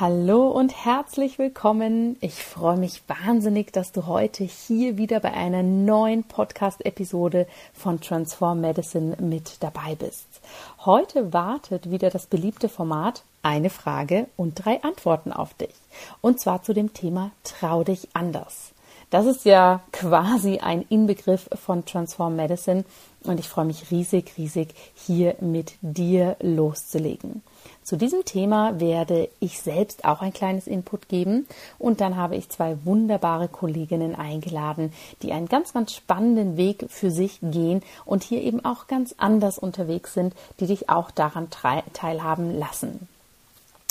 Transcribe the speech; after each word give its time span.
Hallo 0.00 0.46
und 0.46 0.84
herzlich 0.84 1.40
willkommen. 1.40 2.18
Ich 2.20 2.44
freue 2.44 2.76
mich 2.76 3.02
wahnsinnig, 3.08 3.72
dass 3.72 3.90
du 3.90 4.06
heute 4.06 4.44
hier 4.44 4.96
wieder 4.96 5.18
bei 5.18 5.32
einer 5.32 5.64
neuen 5.64 6.22
Podcast-Episode 6.22 7.48
von 7.74 8.00
Transform 8.00 8.60
Medicine 8.60 9.16
mit 9.18 9.56
dabei 9.58 9.96
bist. 9.96 10.28
Heute 10.84 11.32
wartet 11.32 11.90
wieder 11.90 12.10
das 12.10 12.26
beliebte 12.26 12.68
Format 12.68 13.24
eine 13.42 13.70
Frage 13.70 14.28
und 14.36 14.64
drei 14.64 14.80
Antworten 14.84 15.32
auf 15.32 15.54
dich. 15.54 15.74
Und 16.20 16.38
zwar 16.38 16.62
zu 16.62 16.74
dem 16.74 16.94
Thema 16.94 17.32
Trau 17.42 17.82
dich 17.82 18.06
anders. 18.12 18.70
Das 19.10 19.24
ist 19.24 19.46
ja 19.46 19.80
quasi 19.90 20.58
ein 20.58 20.84
Inbegriff 20.90 21.48
von 21.54 21.86
Transform 21.86 22.36
Medicine 22.36 22.84
und 23.24 23.40
ich 23.40 23.48
freue 23.48 23.64
mich 23.64 23.90
riesig, 23.90 24.34
riesig, 24.36 24.74
hier 24.94 25.34
mit 25.40 25.72
dir 25.80 26.36
loszulegen. 26.40 27.42
Zu 27.82 27.96
diesem 27.96 28.26
Thema 28.26 28.80
werde 28.80 29.30
ich 29.40 29.60
selbst 29.60 30.04
auch 30.04 30.20
ein 30.20 30.34
kleines 30.34 30.66
Input 30.66 31.08
geben 31.08 31.46
und 31.78 32.02
dann 32.02 32.16
habe 32.16 32.36
ich 32.36 32.50
zwei 32.50 32.76
wunderbare 32.84 33.48
Kolleginnen 33.48 34.14
eingeladen, 34.14 34.92
die 35.22 35.32
einen 35.32 35.48
ganz, 35.48 35.72
ganz 35.72 35.94
spannenden 35.94 36.58
Weg 36.58 36.84
für 36.90 37.10
sich 37.10 37.38
gehen 37.40 37.82
und 38.04 38.22
hier 38.22 38.42
eben 38.42 38.62
auch 38.62 38.88
ganz 38.88 39.14
anders 39.16 39.58
unterwegs 39.58 40.12
sind, 40.12 40.34
die 40.60 40.66
dich 40.66 40.90
auch 40.90 41.10
daran 41.10 41.48
teilhaben 41.94 42.58
lassen. 42.58 43.08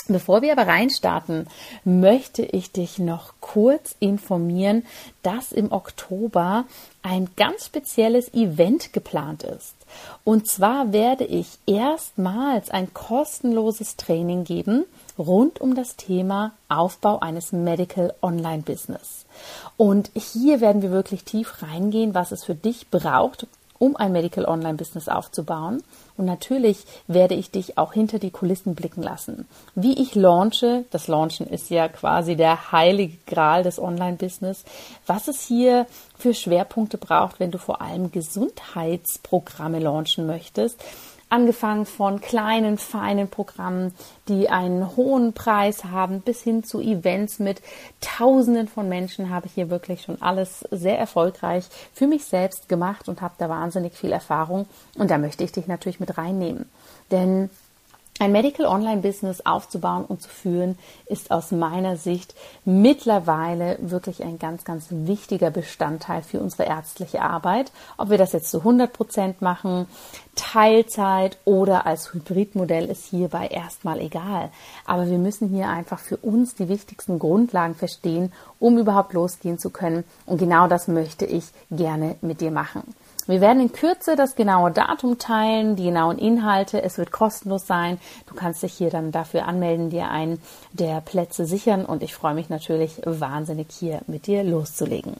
Bevor 0.08 0.40
wir 0.40 0.52
aber 0.52 0.66
reinstarten, 0.66 1.46
möchte 1.84 2.42
ich 2.42 2.72
dich 2.72 2.98
noch 2.98 3.34
kurz 3.40 3.94
informieren, 4.00 4.86
dass 5.22 5.52
im 5.52 5.70
Oktober 5.70 6.64
ein 7.02 7.28
ganz 7.36 7.66
spezielles 7.66 8.32
Event 8.32 8.94
geplant 8.94 9.42
ist. 9.42 9.74
Und 10.24 10.48
zwar 10.48 10.92
werde 10.92 11.24
ich 11.24 11.58
erstmals 11.66 12.70
ein 12.70 12.94
kostenloses 12.94 13.96
Training 13.96 14.44
geben 14.44 14.84
rund 15.18 15.60
um 15.60 15.74
das 15.74 15.96
Thema 15.96 16.52
Aufbau 16.70 17.20
eines 17.20 17.52
Medical 17.52 18.14
Online 18.22 18.62
Business. 18.62 19.26
Und 19.76 20.10
hier 20.14 20.62
werden 20.62 20.80
wir 20.80 20.90
wirklich 20.90 21.24
tief 21.24 21.62
reingehen, 21.62 22.14
was 22.14 22.32
es 22.32 22.44
für 22.44 22.54
dich 22.54 22.88
braucht, 22.88 23.46
um 23.78 23.96
ein 23.96 24.12
Medical 24.12 24.44
Online 24.44 24.74
Business 24.74 25.08
aufzubauen. 25.08 25.82
Und 26.18 26.26
natürlich 26.26 26.84
werde 27.06 27.34
ich 27.34 27.52
dich 27.52 27.78
auch 27.78 27.92
hinter 27.92 28.18
die 28.18 28.32
Kulissen 28.32 28.74
blicken 28.74 29.02
lassen. 29.02 29.48
Wie 29.76 30.02
ich 30.02 30.16
launche, 30.16 30.84
das 30.90 31.06
Launchen 31.06 31.46
ist 31.46 31.70
ja 31.70 31.88
quasi 31.88 32.34
der 32.34 32.72
heilige 32.72 33.16
Gral 33.26 33.62
des 33.62 33.78
Online 33.78 34.16
Business, 34.16 34.64
was 35.06 35.28
es 35.28 35.46
hier 35.46 35.86
für 36.18 36.34
Schwerpunkte 36.34 36.98
braucht, 36.98 37.38
wenn 37.38 37.52
du 37.52 37.58
vor 37.58 37.80
allem 37.80 38.10
Gesundheitsprogramme 38.10 39.78
launchen 39.78 40.26
möchtest 40.26 40.82
angefangen 41.30 41.86
von 41.86 42.20
kleinen, 42.20 42.78
feinen 42.78 43.28
Programmen, 43.28 43.94
die 44.28 44.48
einen 44.48 44.96
hohen 44.96 45.32
Preis 45.32 45.84
haben, 45.84 46.20
bis 46.20 46.42
hin 46.42 46.64
zu 46.64 46.80
Events 46.80 47.38
mit 47.38 47.60
Tausenden 48.00 48.68
von 48.68 48.88
Menschen, 48.88 49.30
habe 49.30 49.46
ich 49.46 49.52
hier 49.52 49.70
wirklich 49.70 50.02
schon 50.02 50.20
alles 50.22 50.60
sehr 50.70 50.98
erfolgreich 50.98 51.64
für 51.92 52.06
mich 52.06 52.24
selbst 52.24 52.68
gemacht 52.68 53.08
und 53.08 53.20
habe 53.20 53.34
da 53.38 53.48
wahnsinnig 53.48 53.94
viel 53.94 54.12
Erfahrung. 54.12 54.66
Und 54.96 55.10
da 55.10 55.18
möchte 55.18 55.44
ich 55.44 55.52
dich 55.52 55.66
natürlich 55.66 56.00
mit 56.00 56.18
reinnehmen. 56.18 56.68
Denn 57.10 57.50
ein 58.18 58.32
Medical 58.32 58.66
Online 58.66 59.00
Business 59.00 59.44
aufzubauen 59.44 60.04
und 60.04 60.22
zu 60.22 60.28
führen, 60.28 60.78
ist 61.06 61.30
aus 61.30 61.52
meiner 61.52 61.96
Sicht 61.96 62.34
mittlerweile 62.64 63.78
wirklich 63.80 64.24
ein 64.24 64.38
ganz, 64.38 64.64
ganz 64.64 64.86
wichtiger 64.90 65.50
Bestandteil 65.50 66.22
für 66.22 66.40
unsere 66.40 66.64
ärztliche 66.64 67.22
Arbeit. 67.22 67.72
Ob 67.96 68.10
wir 68.10 68.18
das 68.18 68.32
jetzt 68.32 68.50
zu 68.50 68.58
100 68.58 68.92
Prozent 68.92 69.42
machen, 69.42 69.86
Teilzeit 70.34 71.38
oder 71.44 71.86
als 71.86 72.12
Hybridmodell 72.12 72.86
ist 72.86 73.06
hierbei 73.06 73.48
erstmal 73.48 74.00
egal. 74.00 74.50
Aber 74.84 75.08
wir 75.08 75.18
müssen 75.18 75.48
hier 75.48 75.68
einfach 75.68 75.98
für 75.98 76.16
uns 76.16 76.54
die 76.54 76.68
wichtigsten 76.68 77.18
Grundlagen 77.18 77.74
verstehen, 77.74 78.32
um 78.58 78.78
überhaupt 78.78 79.12
losgehen 79.12 79.58
zu 79.58 79.70
können. 79.70 80.04
Und 80.26 80.38
genau 80.38 80.68
das 80.68 80.88
möchte 80.88 81.24
ich 81.24 81.44
gerne 81.70 82.16
mit 82.20 82.40
dir 82.40 82.50
machen. 82.50 82.82
Wir 83.28 83.42
werden 83.42 83.60
in 83.60 83.72
Kürze 83.72 84.16
das 84.16 84.36
genaue 84.36 84.70
Datum 84.70 85.18
teilen, 85.18 85.76
die 85.76 85.84
genauen 85.84 86.16
Inhalte. 86.16 86.82
Es 86.82 86.96
wird 86.96 87.12
kostenlos 87.12 87.66
sein. 87.66 87.98
Du 88.26 88.34
kannst 88.34 88.62
dich 88.62 88.72
hier 88.72 88.88
dann 88.88 89.12
dafür 89.12 89.46
anmelden, 89.46 89.90
dir 89.90 90.10
einen 90.10 90.40
der 90.72 91.02
Plätze 91.02 91.44
sichern 91.44 91.84
und 91.84 92.02
ich 92.02 92.14
freue 92.14 92.32
mich 92.32 92.48
natürlich 92.48 93.02
wahnsinnig 93.04 93.66
hier 93.70 94.00
mit 94.06 94.26
dir 94.26 94.44
loszulegen. 94.44 95.12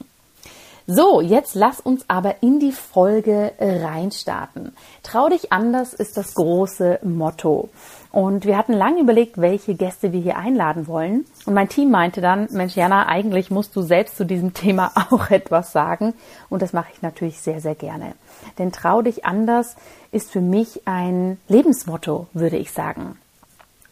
So, 0.91 1.21
jetzt 1.21 1.53
lass 1.53 1.79
uns 1.79 2.03
aber 2.07 2.41
in 2.41 2.59
die 2.59 2.71
Folge 2.71 3.51
reinstarten. 3.59 4.75
Trau 5.03 5.29
dich 5.29 5.53
anders 5.53 5.93
ist 5.93 6.17
das 6.17 6.33
große 6.33 7.01
Motto. 7.03 7.69
Und 8.11 8.43
wir 8.43 8.57
hatten 8.57 8.73
lange 8.73 9.01
überlegt, 9.01 9.37
welche 9.37 9.75
Gäste 9.75 10.13
wir 10.13 10.19
hier 10.19 10.39
einladen 10.39 10.87
wollen. 10.87 11.27
Und 11.45 11.53
mein 11.53 11.69
Team 11.69 11.91
meinte 11.91 12.21
dann, 12.21 12.47
Mensch, 12.49 12.75
Jana, 12.75 13.05
eigentlich 13.05 13.51
musst 13.51 13.75
du 13.75 13.83
selbst 13.83 14.17
zu 14.17 14.25
diesem 14.25 14.53
Thema 14.55 14.91
auch 15.11 15.29
etwas 15.29 15.71
sagen. 15.71 16.15
Und 16.49 16.63
das 16.63 16.73
mache 16.73 16.89
ich 16.91 17.03
natürlich 17.03 17.39
sehr, 17.39 17.61
sehr 17.61 17.75
gerne. 17.75 18.15
Denn 18.57 18.71
trau 18.71 19.03
dich 19.03 19.25
anders 19.25 19.75
ist 20.11 20.31
für 20.31 20.41
mich 20.41 20.87
ein 20.87 21.37
Lebensmotto, 21.47 22.25
würde 22.33 22.57
ich 22.57 22.71
sagen. 22.71 23.15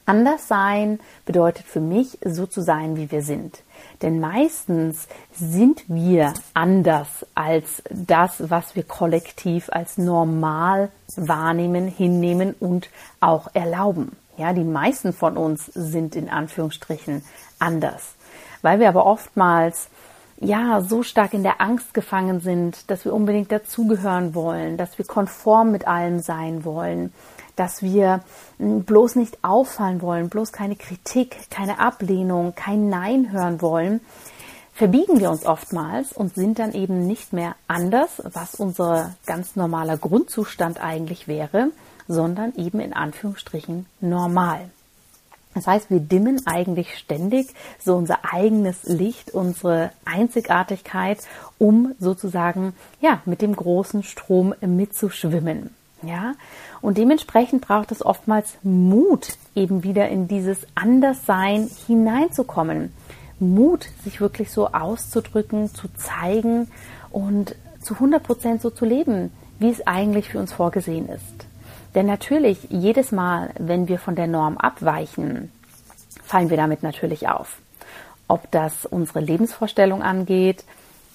Anders 0.08 0.48
sein 0.48 1.00
bedeutet 1.28 1.68
für 1.68 1.82
mich, 1.82 2.18
so 2.26 2.48
zu 2.48 2.62
sein, 2.62 2.96
wie 2.96 3.12
wir 3.12 3.22
sind. 3.22 3.62
Denn 4.02 4.20
meistens 4.20 5.08
sind 5.32 5.84
wir 5.88 6.34
anders 6.54 7.26
als 7.36 7.82
das, 7.90 8.50
was 8.50 8.76
wir 8.76 8.84
kollektiv 8.84 9.70
als 9.72 9.98
normal 9.98 10.90
wahrnehmen, 11.16 11.88
hinnehmen 11.88 12.54
und 12.60 12.90
auch 13.20 13.50
erlauben. 13.54 14.16
Ja, 14.38 14.54
die 14.54 14.64
meisten 14.64 15.14
von 15.14 15.36
uns 15.36 15.66
sind 15.66 16.16
in 16.16 16.30
Anführungsstrichen 16.30 17.24
anders, 17.58 18.14
weil 18.62 18.80
wir 18.80 18.90
aber 18.90 19.06
oftmals 19.06 19.90
ja, 20.40 20.82
so 20.82 21.02
stark 21.02 21.34
in 21.34 21.42
der 21.42 21.62
Angst 21.62 21.94
gefangen 21.94 22.40
sind, 22.42 22.92
dass 22.92 23.06
wir 23.06 23.14
unbedingt 23.14 23.52
dazugehören 23.52 24.36
wollen, 24.36 24.78
dass 24.78 24.98
wir 24.98 25.06
konform 25.06 25.72
mit 25.72 25.88
allem 25.88 26.20
sein 26.20 26.64
wollen, 26.64 27.12
dass 27.58 27.82
wir 27.82 28.22
hm, 28.58 28.84
bloß 28.86 29.16
nicht 29.16 29.44
auffallen 29.44 30.02
wollen, 30.02 30.30
bloß 30.30 30.54
keine 30.54 30.78
Kritik, 30.78 31.50
keine 31.50 31.80
Ablehnung, 31.80 32.56
kein 32.56 32.88
Nein 32.88 33.32
hören 33.32 33.62
wollen, 33.62 34.00
verbiegen 34.74 35.20
wir 35.20 35.30
uns 35.30 35.46
oftmals 35.46 36.14
und 36.14 36.36
sind 36.36 36.60
dann 36.60 36.74
eben 36.74 37.06
nicht 37.06 37.34
mehr 37.34 37.56
anders, 37.68 38.22
was 38.24 38.56
unser 38.56 39.16
ganz 39.26 39.56
normaler 39.56 39.98
Grundzustand 39.98 40.80
eigentlich 40.80 41.28
wäre, 41.28 41.72
sondern 42.08 42.54
eben 42.56 42.80
in 42.80 42.94
Anführungsstrichen 42.94 43.88
normal. 44.00 44.70
Das 45.56 45.66
heißt, 45.66 45.90
wir 45.90 46.00
dimmen 46.00 46.46
eigentlich 46.46 46.96
ständig 47.00 47.48
so 47.84 47.96
unser 47.96 48.20
eigenes 48.32 48.84
Licht, 48.84 49.32
unsere 49.32 49.90
Einzigartigkeit, 50.06 51.18
um 51.58 51.96
sozusagen, 51.98 52.74
ja, 53.02 53.22
mit 53.26 53.42
dem 53.42 53.56
großen 53.56 54.04
Strom 54.04 54.54
mitzuschwimmen. 54.62 55.72
Ja, 56.04 56.34
und 56.82 56.98
dementsprechend 56.98 57.62
braucht 57.62 57.92
es 57.92 58.06
oftmals 58.06 58.58
Mut, 58.62 59.38
eben 59.56 59.84
wieder 59.84 60.10
in 60.10 60.28
dieses 60.28 60.68
Anderssein 60.76 61.70
hineinzukommen. 61.88 62.94
Mut, 63.40 63.90
sich 64.04 64.22
wirklich 64.22 64.52
so 64.52 64.68
auszudrücken, 64.68 65.74
zu 65.74 65.88
zeigen 65.96 66.70
und 67.12 67.56
zu 67.82 67.96
100 67.96 68.22
Prozent 68.22 68.62
so 68.62 68.70
zu 68.70 68.86
leben, 68.86 69.32
wie 69.60 69.70
es 69.70 69.86
eigentlich 69.88 70.30
für 70.30 70.40
uns 70.40 70.54
vorgesehen 70.54 71.10
ist. 71.10 71.48
Denn 71.96 72.06
natürlich, 72.06 72.68
jedes 72.70 73.12
Mal, 73.12 73.52
wenn 73.58 73.88
wir 73.88 73.98
von 73.98 74.16
der 74.16 74.28
Norm 74.28 74.58
abweichen, 74.58 75.52
fallen 76.24 76.50
wir 76.50 76.58
damit 76.58 76.84
natürlich 76.84 77.28
auf. 77.28 77.60
Ob 78.28 78.52
das 78.52 78.86
unsere 78.86 79.20
Lebensvorstellung 79.20 80.04
angeht, 80.04 80.64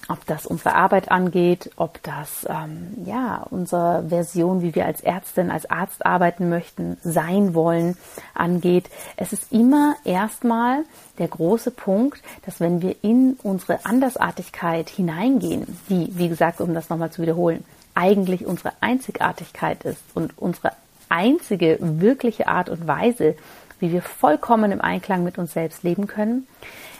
ob 0.09 0.25
das 0.25 0.45
unsere 0.45 0.75
Arbeit 0.75 1.11
angeht, 1.11 1.71
ob 1.77 2.01
das 2.03 2.45
ähm, 2.49 3.05
ja 3.05 3.45
unsere 3.49 4.05
Version, 4.09 4.61
wie 4.61 4.75
wir 4.75 4.85
als 4.85 5.01
Ärztin, 5.01 5.49
als 5.49 5.69
Arzt 5.69 6.05
arbeiten 6.05 6.49
möchten, 6.49 6.97
sein 7.03 7.53
wollen, 7.53 7.97
angeht. 8.33 8.89
Es 9.15 9.33
ist 9.33 9.51
immer 9.51 9.95
erstmal 10.03 10.83
der 11.19 11.27
große 11.27 11.71
Punkt, 11.71 12.21
dass 12.45 12.59
wenn 12.59 12.81
wir 12.81 12.95
in 13.01 13.37
unsere 13.43 13.85
Andersartigkeit 13.85 14.89
hineingehen, 14.89 15.77
die, 15.89 16.09
wie 16.17 16.29
gesagt, 16.29 16.59
um 16.59 16.73
das 16.73 16.89
nochmal 16.89 17.11
zu 17.11 17.21
wiederholen, 17.21 17.63
eigentlich 17.95 18.45
unsere 18.45 18.73
Einzigartigkeit 18.81 19.83
ist 19.85 20.01
und 20.13 20.37
unsere 20.37 20.71
einzige 21.09 21.77
wirkliche 21.79 22.47
Art 22.47 22.69
und 22.69 22.87
Weise, 22.87 23.35
wie 23.79 23.91
wir 23.91 24.01
vollkommen 24.01 24.71
im 24.71 24.81
Einklang 24.81 25.23
mit 25.23 25.37
uns 25.37 25.53
selbst 25.53 25.83
leben 25.83 26.07
können, 26.07 26.47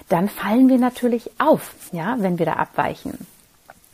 dann 0.09 0.29
fallen 0.29 0.69
wir 0.69 0.77
natürlich 0.77 1.29
auf, 1.39 1.73
ja, 1.91 2.17
wenn 2.19 2.39
wir 2.39 2.45
da 2.45 2.53
abweichen. 2.53 3.17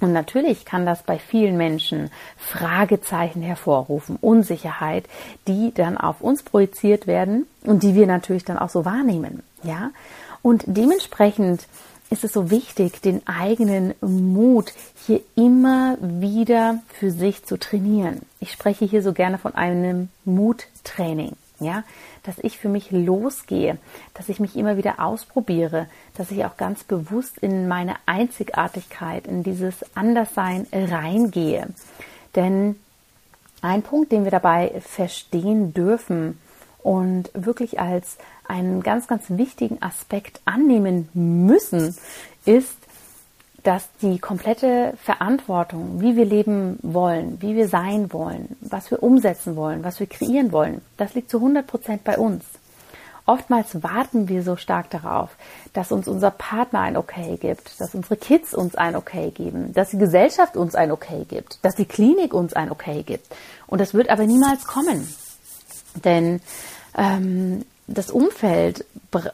Und 0.01 0.13
natürlich 0.13 0.63
kann 0.65 0.85
das 0.85 1.03
bei 1.03 1.19
vielen 1.19 1.57
Menschen 1.57 2.09
Fragezeichen 2.38 3.41
hervorrufen, 3.41 4.17
Unsicherheit, 4.21 5.06
die 5.47 5.73
dann 5.73 5.97
auf 5.97 6.21
uns 6.21 6.44
projiziert 6.44 7.06
werden 7.06 7.45
und 7.63 7.83
die 7.83 7.95
wir 7.95 8.07
natürlich 8.07 8.45
dann 8.45 8.57
auch 8.57 8.69
so 8.69 8.85
wahrnehmen, 8.85 9.44
ja. 9.63 9.91
Und 10.41 10.63
dementsprechend 10.67 11.67
ist 12.09 12.23
es 12.23 12.31
so 12.31 12.50
wichtig, 12.50 13.01
den 13.01 13.27
eigenen 13.27 13.94
Mut 14.00 14.71
hier 15.06 15.19
immer 15.35 15.97
wieder 16.00 16.79
für 16.94 17.11
sich 17.11 17.45
zu 17.45 17.57
trainieren. 17.57 18.21
Ich 18.39 18.53
spreche 18.53 18.85
hier 18.85 19.03
so 19.03 19.11
gerne 19.11 19.38
von 19.38 19.53
einem 19.53 20.07
Muttraining 20.23 21.35
ja, 21.59 21.83
dass 22.24 22.39
ich 22.39 22.57
für 22.57 22.69
mich 22.69 22.92
losgehe, 22.92 23.77
dass 24.13 24.30
ich 24.30 24.39
mich 24.39 24.56
immer 24.56 24.77
wieder 24.77 25.00
ausprobiere, 25.00 25.88
dass 26.16 26.31
ich 26.31 26.45
auch 26.45 26.57
ganz 26.57 26.83
bewusst 26.83 27.38
in 27.39 27.68
meine 27.68 27.95
Einzigartigkeit, 28.06 29.27
in 29.27 29.44
dieses 29.44 29.75
Anderssein 29.95 30.68
reingehe. 30.71 31.68
Denn 32.36 32.75
ein 33.62 33.81
Punkt, 33.81 34.12
den 34.12 34.24
wir 34.24 34.31
dabei 34.31 34.81
verstehen 34.81 35.74
dürfen 35.74 36.39
und 36.81 37.30
wirklich 37.33 37.80
als 37.80 38.18
einen 38.48 38.81
ganz, 38.81 39.07
ganz 39.07 39.25
wichtigen 39.30 39.81
Aspekt 39.81 40.42
annehmen 40.45 41.10
müssen, 41.13 41.95
ist, 42.45 42.77
dass 43.63 43.89
die 44.01 44.19
komplette 44.19 44.94
Verantwortung, 45.03 46.01
wie 46.01 46.15
wir 46.15 46.25
leben 46.25 46.79
wollen, 46.81 47.41
wie 47.41 47.56
wir 47.56 47.67
sein 47.67 48.11
wollen, 48.13 48.56
was 48.61 48.91
wir 48.91 49.03
umsetzen 49.03 49.56
wollen, 49.56 49.83
was 49.83 50.00
wir 50.00 50.07
kreieren 50.07 50.51
wollen, 50.51 50.81
das 50.97 51.13
liegt 51.13 51.29
zu 51.29 51.38
100 51.38 51.65
Prozent 51.67 52.03
bei 52.03 52.17
uns. 52.17 52.45
Oftmals 53.25 53.83
warten 53.83 54.27
wir 54.27 54.41
so 54.41 54.56
stark 54.56 54.89
darauf, 54.89 55.29
dass 55.73 55.91
uns 55.91 56.07
unser 56.07 56.31
Partner 56.31 56.79
ein 56.79 56.97
Okay 56.97 57.38
gibt, 57.38 57.79
dass 57.79 57.94
unsere 57.94 58.17
Kids 58.17 58.56
uns 58.56 58.73
ein 58.73 58.95
Okay 58.95 59.29
geben, 59.29 59.71
dass 59.73 59.91
die 59.91 60.00
Gesellschaft 60.00 60.57
uns 60.57 60.73
ein 60.73 60.91
Okay 60.91 61.25
gibt, 61.29 61.63
dass 61.63 61.75
die 61.75 61.85
Klinik 61.85 62.33
uns 62.33 62.53
ein 62.53 62.71
Okay 62.71 63.03
gibt. 63.03 63.27
Und 63.67 63.81
das 63.81 63.94
wird 63.94 64.09
aber 64.09 64.25
niemals 64.25 64.65
kommen. 64.65 65.07
Denn 66.03 66.41
ähm, 66.97 67.65
das 67.94 68.12
Umfeld 68.12 68.86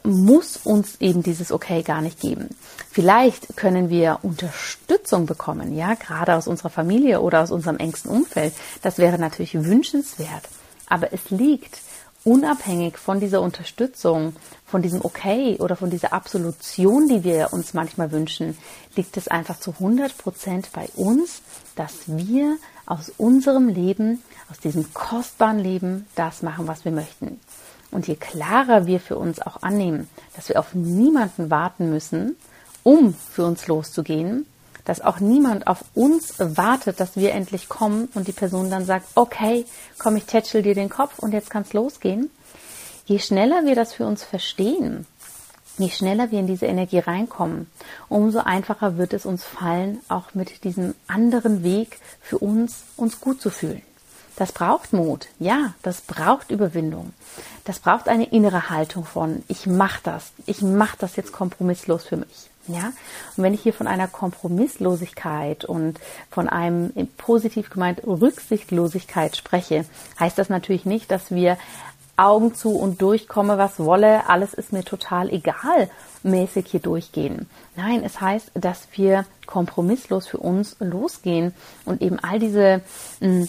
muss 0.04 0.56
uns 0.56 0.96
eben 1.00 1.22
dieses 1.22 1.52
Okay 1.52 1.82
gar 1.82 2.00
nicht 2.00 2.20
geben. 2.20 2.48
Vielleicht 2.90 3.56
können 3.56 3.90
wir 3.90 4.20
Unterstützung 4.22 5.26
bekommen, 5.26 5.76
ja, 5.76 5.94
gerade 5.94 6.34
aus 6.34 6.48
unserer 6.48 6.70
Familie 6.70 7.20
oder 7.20 7.42
aus 7.42 7.50
unserem 7.50 7.76
engsten 7.76 8.10
Umfeld. 8.10 8.54
Das 8.82 8.98
wäre 8.98 9.18
natürlich 9.18 9.54
wünschenswert. 9.54 10.48
Aber 10.88 11.12
es 11.12 11.30
liegt 11.30 11.80
unabhängig 12.24 12.98
von 12.98 13.20
dieser 13.20 13.40
Unterstützung, 13.40 14.34
von 14.64 14.82
diesem 14.82 15.04
Okay 15.04 15.56
oder 15.60 15.76
von 15.76 15.90
dieser 15.90 16.12
Absolution, 16.12 17.06
die 17.06 17.22
wir 17.22 17.52
uns 17.52 17.74
manchmal 17.74 18.10
wünschen, 18.10 18.56
liegt 18.96 19.16
es 19.16 19.28
einfach 19.28 19.60
zu 19.60 19.72
100 19.72 20.16
Prozent 20.18 20.70
bei 20.72 20.88
uns, 20.96 21.42
dass 21.76 21.92
wir 22.06 22.56
aus 22.86 23.12
unserem 23.16 23.68
Leben, 23.68 24.22
aus 24.50 24.58
diesem 24.58 24.92
kostbaren 24.92 25.58
Leben, 25.58 26.06
das 26.14 26.42
machen, 26.42 26.66
was 26.66 26.84
wir 26.84 26.92
möchten. 26.92 27.40
Und 27.96 28.06
je 28.06 28.16
klarer 28.16 28.84
wir 28.84 29.00
für 29.00 29.16
uns 29.16 29.40
auch 29.40 29.62
annehmen, 29.62 30.06
dass 30.34 30.50
wir 30.50 30.60
auf 30.60 30.74
niemanden 30.74 31.48
warten 31.48 31.88
müssen, 31.88 32.36
um 32.82 33.14
für 33.14 33.46
uns 33.46 33.68
loszugehen, 33.68 34.44
dass 34.84 35.00
auch 35.00 35.18
niemand 35.18 35.66
auf 35.66 35.82
uns 35.94 36.34
wartet, 36.38 37.00
dass 37.00 37.16
wir 37.16 37.32
endlich 37.32 37.70
kommen 37.70 38.10
und 38.12 38.28
die 38.28 38.32
Person 38.32 38.68
dann 38.68 38.84
sagt, 38.84 39.06
okay, 39.14 39.64
komm, 39.96 40.16
ich 40.16 40.26
tätschel 40.26 40.60
dir 40.60 40.74
den 40.74 40.90
Kopf 40.90 41.18
und 41.20 41.32
jetzt 41.32 41.48
kann's 41.48 41.72
losgehen. 41.72 42.28
Je 43.06 43.18
schneller 43.18 43.64
wir 43.64 43.74
das 43.74 43.94
für 43.94 44.04
uns 44.04 44.22
verstehen, 44.22 45.06
je 45.78 45.88
schneller 45.88 46.30
wir 46.30 46.40
in 46.40 46.46
diese 46.46 46.66
Energie 46.66 46.98
reinkommen, 46.98 47.66
umso 48.10 48.40
einfacher 48.40 48.98
wird 48.98 49.14
es 49.14 49.24
uns 49.24 49.42
fallen, 49.42 50.00
auch 50.10 50.34
mit 50.34 50.64
diesem 50.64 50.94
anderen 51.06 51.62
Weg 51.62 51.98
für 52.20 52.36
uns, 52.36 52.82
uns 52.98 53.22
gut 53.22 53.40
zu 53.40 53.48
fühlen. 53.48 53.80
Das 54.36 54.52
braucht 54.52 54.92
Mut, 54.92 55.28
ja, 55.38 55.72
das 55.82 56.02
braucht 56.02 56.50
Überwindung. 56.50 57.14
Das 57.66 57.80
braucht 57.80 58.08
eine 58.08 58.26
innere 58.26 58.70
Haltung 58.70 59.04
von, 59.04 59.42
ich 59.48 59.66
mache 59.66 60.00
das, 60.04 60.32
ich 60.46 60.62
mache 60.62 60.96
das 61.00 61.16
jetzt 61.16 61.32
kompromisslos 61.32 62.04
für 62.04 62.16
mich. 62.16 62.48
Ja, 62.68 62.92
und 63.36 63.44
wenn 63.44 63.54
ich 63.54 63.62
hier 63.62 63.72
von 63.72 63.86
einer 63.86 64.08
Kompromisslosigkeit 64.08 65.64
und 65.64 66.00
von 66.30 66.48
einem 66.48 66.92
positiv 67.16 67.70
gemeint 67.70 68.04
Rücksichtslosigkeit 68.04 69.36
spreche, 69.36 69.84
heißt 70.18 70.38
das 70.38 70.48
natürlich 70.48 70.84
nicht, 70.84 71.10
dass 71.10 71.30
wir 71.30 71.58
Augen 72.16 72.54
zu 72.54 72.70
und 72.70 73.02
durchkomme, 73.02 73.58
was 73.58 73.78
wolle, 73.78 74.28
alles 74.28 74.54
ist 74.54 74.72
mir 74.72 74.84
total 74.84 75.30
egal, 75.30 75.90
mäßig 76.22 76.66
hier 76.68 76.80
durchgehen. 76.80 77.48
Nein, 77.76 78.02
es 78.04 78.20
heißt, 78.20 78.52
dass 78.54 78.88
wir 78.92 79.26
kompromisslos 79.46 80.26
für 80.26 80.38
uns 80.38 80.76
losgehen 80.80 81.52
und 81.84 82.00
eben 82.00 82.18
all 82.18 82.38
diese 82.38 82.80
mh, 83.20 83.28
hm, 83.28 83.48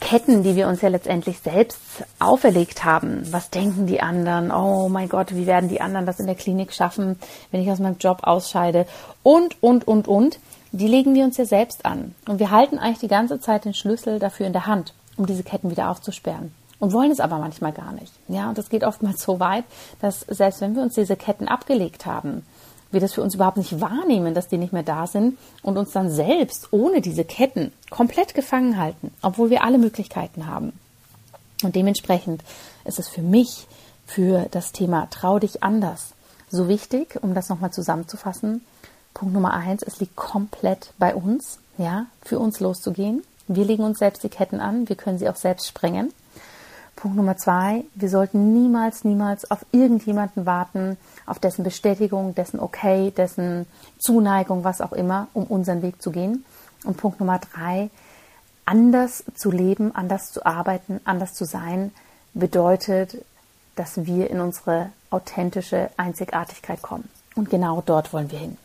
Ketten, 0.00 0.42
die 0.42 0.56
wir 0.56 0.68
uns 0.68 0.82
ja 0.82 0.88
letztendlich 0.88 1.38
selbst 1.38 1.78
auferlegt 2.18 2.84
haben. 2.84 3.26
Was 3.30 3.50
denken 3.50 3.86
die 3.86 4.00
anderen? 4.00 4.50
Oh 4.50 4.88
mein 4.88 5.08
Gott, 5.08 5.34
wie 5.34 5.46
werden 5.46 5.68
die 5.68 5.80
anderen 5.80 6.06
das 6.06 6.20
in 6.20 6.26
der 6.26 6.34
Klinik 6.34 6.72
schaffen, 6.72 7.18
wenn 7.50 7.62
ich 7.62 7.70
aus 7.70 7.78
meinem 7.78 7.98
Job 7.98 8.20
ausscheide? 8.22 8.86
Und, 9.22 9.62
und, 9.62 9.86
und, 9.86 10.08
und. 10.08 10.38
Die 10.72 10.88
legen 10.88 11.14
wir 11.14 11.24
uns 11.24 11.38
ja 11.38 11.46
selbst 11.46 11.86
an. 11.86 12.14
Und 12.28 12.38
wir 12.38 12.50
halten 12.50 12.78
eigentlich 12.78 12.98
die 12.98 13.08
ganze 13.08 13.40
Zeit 13.40 13.64
den 13.64 13.72
Schlüssel 13.72 14.18
dafür 14.18 14.46
in 14.46 14.52
der 14.52 14.66
Hand, 14.66 14.92
um 15.16 15.24
diese 15.24 15.42
Ketten 15.42 15.70
wieder 15.70 15.88
aufzusperren. 15.90 16.52
Und 16.78 16.92
wollen 16.92 17.10
es 17.10 17.20
aber 17.20 17.38
manchmal 17.38 17.72
gar 17.72 17.92
nicht. 17.92 18.12
Ja, 18.28 18.50
und 18.50 18.58
das 18.58 18.68
geht 18.68 18.84
oftmals 18.84 19.22
so 19.22 19.40
weit, 19.40 19.64
dass 20.02 20.20
selbst 20.20 20.60
wenn 20.60 20.74
wir 20.74 20.82
uns 20.82 20.94
diese 20.94 21.16
Ketten 21.16 21.48
abgelegt 21.48 22.04
haben, 22.04 22.44
wir 22.96 23.00
das 23.00 23.12
für 23.12 23.22
uns 23.22 23.34
überhaupt 23.34 23.58
nicht 23.58 23.78
wahrnehmen, 23.78 24.32
dass 24.32 24.48
die 24.48 24.56
nicht 24.56 24.72
mehr 24.72 24.82
da 24.82 25.06
sind 25.06 25.36
und 25.62 25.76
uns 25.76 25.92
dann 25.92 26.10
selbst 26.10 26.72
ohne 26.72 27.02
diese 27.02 27.24
Ketten 27.24 27.70
komplett 27.90 28.34
gefangen 28.34 28.78
halten, 28.78 29.12
obwohl 29.20 29.50
wir 29.50 29.62
alle 29.62 29.76
Möglichkeiten 29.76 30.46
haben. 30.46 30.72
Und 31.62 31.76
dementsprechend 31.76 32.42
ist 32.86 32.98
es 32.98 33.08
für 33.08 33.20
mich, 33.20 33.66
für 34.06 34.46
das 34.50 34.72
Thema 34.72 35.08
Trau 35.10 35.38
dich 35.38 35.62
anders, 35.62 36.14
so 36.48 36.68
wichtig, 36.68 37.18
um 37.22 37.34
das 37.34 37.50
nochmal 37.50 37.70
zusammenzufassen. 37.70 38.64
Punkt 39.12 39.34
Nummer 39.34 39.52
eins, 39.52 39.82
es 39.82 40.00
liegt 40.00 40.16
komplett 40.16 40.94
bei 40.98 41.14
uns, 41.14 41.58
ja, 41.76 42.06
für 42.22 42.38
uns 42.38 42.60
loszugehen. 42.60 43.24
Wir 43.46 43.66
legen 43.66 43.84
uns 43.84 43.98
selbst 43.98 44.24
die 44.24 44.30
Ketten 44.30 44.60
an, 44.60 44.88
wir 44.88 44.96
können 44.96 45.18
sie 45.18 45.28
auch 45.28 45.36
selbst 45.36 45.66
sprengen. 45.66 46.14
Punkt 46.96 47.16
Nummer 47.18 47.36
zwei, 47.36 47.84
wir 47.94 48.08
sollten 48.08 48.54
niemals, 48.54 49.04
niemals 49.04 49.50
auf 49.50 49.64
irgendjemanden 49.70 50.46
warten, 50.46 50.96
auf 51.26 51.38
dessen 51.38 51.62
Bestätigung, 51.62 52.34
dessen 52.34 52.58
Okay, 52.58 53.10
dessen 53.10 53.66
Zuneigung, 53.98 54.64
was 54.64 54.80
auch 54.80 54.92
immer, 54.92 55.28
um 55.34 55.44
unseren 55.44 55.82
Weg 55.82 56.00
zu 56.00 56.10
gehen. 56.10 56.44
Und 56.84 56.96
Punkt 56.96 57.20
Nummer 57.20 57.38
drei, 57.38 57.90
anders 58.64 59.24
zu 59.34 59.50
leben, 59.50 59.94
anders 59.94 60.32
zu 60.32 60.44
arbeiten, 60.46 61.00
anders 61.04 61.34
zu 61.34 61.44
sein, 61.44 61.92
bedeutet, 62.32 63.24
dass 63.76 64.06
wir 64.06 64.30
in 64.30 64.40
unsere 64.40 64.90
authentische 65.10 65.90
Einzigartigkeit 65.98 66.80
kommen. 66.80 67.08
Und 67.34 67.50
genau 67.50 67.82
dort 67.84 68.14
wollen 68.14 68.30
wir 68.30 68.38
hin. 68.38 68.56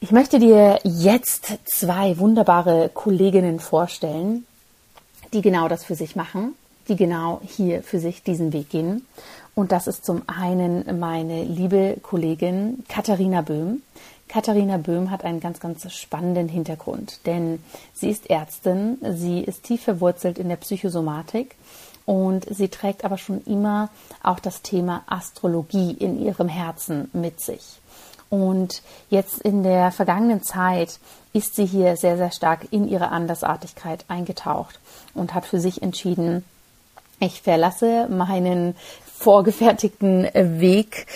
Ich 0.00 0.10
möchte 0.10 0.38
dir 0.38 0.80
jetzt 0.82 1.52
zwei 1.64 2.18
wunderbare 2.18 2.88
Kolleginnen 2.88 3.60
vorstellen, 3.60 4.46
die 5.32 5.42
genau 5.42 5.68
das 5.68 5.84
für 5.84 5.94
sich 5.94 6.16
machen, 6.16 6.54
die 6.88 6.96
genau 6.96 7.40
hier 7.44 7.82
für 7.82 7.98
sich 7.98 8.22
diesen 8.22 8.52
Weg 8.52 8.70
gehen. 8.70 9.06
Und 9.54 9.72
das 9.72 9.86
ist 9.86 10.04
zum 10.04 10.22
einen 10.26 10.98
meine 10.98 11.44
liebe 11.44 11.98
Kollegin 12.02 12.84
Katharina 12.88 13.42
Böhm. 13.42 13.82
Katharina 14.28 14.78
Böhm 14.78 15.10
hat 15.10 15.24
einen 15.24 15.40
ganz, 15.40 15.60
ganz 15.60 15.92
spannenden 15.92 16.48
Hintergrund, 16.48 17.20
denn 17.26 17.62
sie 17.92 18.08
ist 18.08 18.30
Ärztin, 18.30 18.96
sie 19.02 19.40
ist 19.40 19.64
tief 19.64 19.82
verwurzelt 19.82 20.38
in 20.38 20.48
der 20.48 20.56
Psychosomatik 20.56 21.54
und 22.06 22.46
sie 22.48 22.68
trägt 22.68 23.04
aber 23.04 23.18
schon 23.18 23.44
immer 23.44 23.90
auch 24.22 24.40
das 24.40 24.62
Thema 24.62 25.02
Astrologie 25.06 25.92
in 25.92 26.24
ihrem 26.24 26.48
Herzen 26.48 27.10
mit 27.12 27.40
sich. 27.40 27.81
Und 28.32 28.80
jetzt 29.10 29.42
in 29.42 29.62
der 29.62 29.92
vergangenen 29.92 30.42
Zeit 30.42 30.98
ist 31.34 31.54
sie 31.54 31.66
hier 31.66 31.98
sehr, 31.98 32.16
sehr 32.16 32.30
stark 32.30 32.60
in 32.70 32.88
ihre 32.88 33.10
Andersartigkeit 33.10 34.06
eingetaucht 34.08 34.80
und 35.12 35.34
hat 35.34 35.44
für 35.44 35.60
sich 35.60 35.82
entschieden, 35.82 36.42
ich 37.20 37.42
verlasse 37.42 38.08
meinen 38.08 38.74
vorgefertigten 39.04 40.30
Weg 40.32 41.06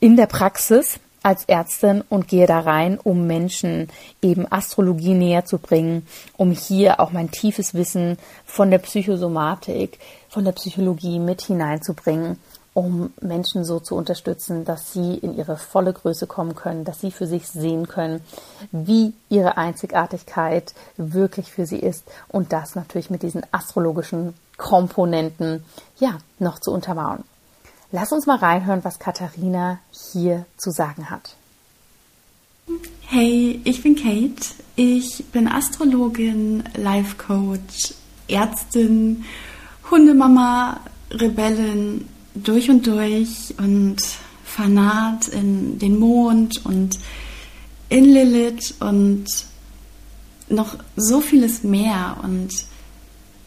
in 0.00 0.16
der 0.16 0.26
Praxis 0.26 0.98
als 1.22 1.44
Ärztin 1.44 2.02
und 2.08 2.26
gehe 2.26 2.48
da 2.48 2.58
rein, 2.58 2.98
um 2.98 3.28
Menschen 3.28 3.88
eben 4.20 4.50
Astrologie 4.50 5.14
näher 5.14 5.44
zu 5.44 5.58
bringen, 5.58 6.04
um 6.36 6.50
hier 6.50 6.98
auch 6.98 7.12
mein 7.12 7.30
tiefes 7.30 7.74
Wissen 7.74 8.18
von 8.44 8.72
der 8.72 8.78
Psychosomatik, 8.78 10.00
von 10.28 10.44
der 10.44 10.52
Psychologie 10.52 11.20
mit 11.20 11.42
hineinzubringen, 11.42 12.40
um 12.76 13.10
Menschen 13.22 13.64
so 13.64 13.80
zu 13.80 13.94
unterstützen, 13.94 14.66
dass 14.66 14.92
sie 14.92 15.14
in 15.14 15.34
ihre 15.34 15.56
volle 15.56 15.94
Größe 15.94 16.26
kommen 16.26 16.54
können, 16.54 16.84
dass 16.84 17.00
sie 17.00 17.10
für 17.10 17.26
sich 17.26 17.48
sehen 17.48 17.88
können, 17.88 18.20
wie 18.70 19.14
ihre 19.30 19.56
Einzigartigkeit 19.56 20.74
wirklich 20.98 21.50
für 21.50 21.64
sie 21.64 21.78
ist 21.78 22.04
und 22.28 22.52
das 22.52 22.74
natürlich 22.74 23.08
mit 23.08 23.22
diesen 23.22 23.42
astrologischen 23.50 24.34
Komponenten 24.58 25.64
ja 25.98 26.18
noch 26.38 26.58
zu 26.58 26.70
untermauern. 26.70 27.24
Lass 27.92 28.12
uns 28.12 28.26
mal 28.26 28.36
reinhören, 28.36 28.84
was 28.84 28.98
Katharina 28.98 29.78
hier 30.12 30.44
zu 30.58 30.70
sagen 30.70 31.08
hat. 31.08 31.34
Hey, 33.06 33.58
ich 33.64 33.82
bin 33.82 33.96
Kate. 33.96 34.48
Ich 34.74 35.24
bin 35.32 35.48
Astrologin, 35.48 36.64
Life 36.74 37.16
Coach, 37.16 37.94
Ärztin, 38.28 39.24
Hundemama, 39.90 40.80
Rebellin 41.10 42.06
durch 42.42 42.70
und 42.70 42.86
durch 42.86 43.54
und 43.58 43.96
Fanat 44.44 45.28
in 45.28 45.78
den 45.78 45.98
Mond 45.98 46.64
und 46.64 46.98
in 47.88 48.04
Lilith 48.04 48.74
und 48.80 49.26
noch 50.48 50.76
so 50.96 51.20
vieles 51.20 51.62
mehr. 51.62 52.16
Und 52.22 52.50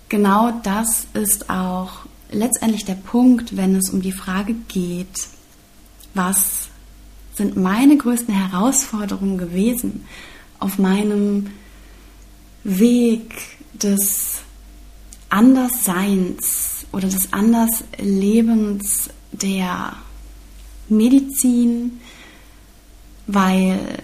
genau 0.10 0.52
das 0.64 1.08
ist 1.14 1.50
auch 1.50 2.06
letztendlich 2.32 2.86
der 2.86 2.96
Punkt, 2.96 3.58
wenn 3.58 3.76
es 3.76 3.90
um 3.90 4.02
die 4.02 4.12
Frage 4.12 4.56
geht, 4.68 5.28
was 6.14 6.68
sind 7.34 7.56
meine 7.56 7.98
größten 7.98 8.34
Herausforderungen 8.34 9.38
gewesen 9.38 10.06
auf 10.60 10.78
meinem 10.78 11.52
Weg 12.64 13.34
des 13.74 14.42
Andersseins 15.30 16.79
oder 16.92 17.08
des 17.08 17.34
Anderslebens 17.34 19.10
der 19.32 19.94
Medizin, 20.88 22.00
weil 23.28 24.00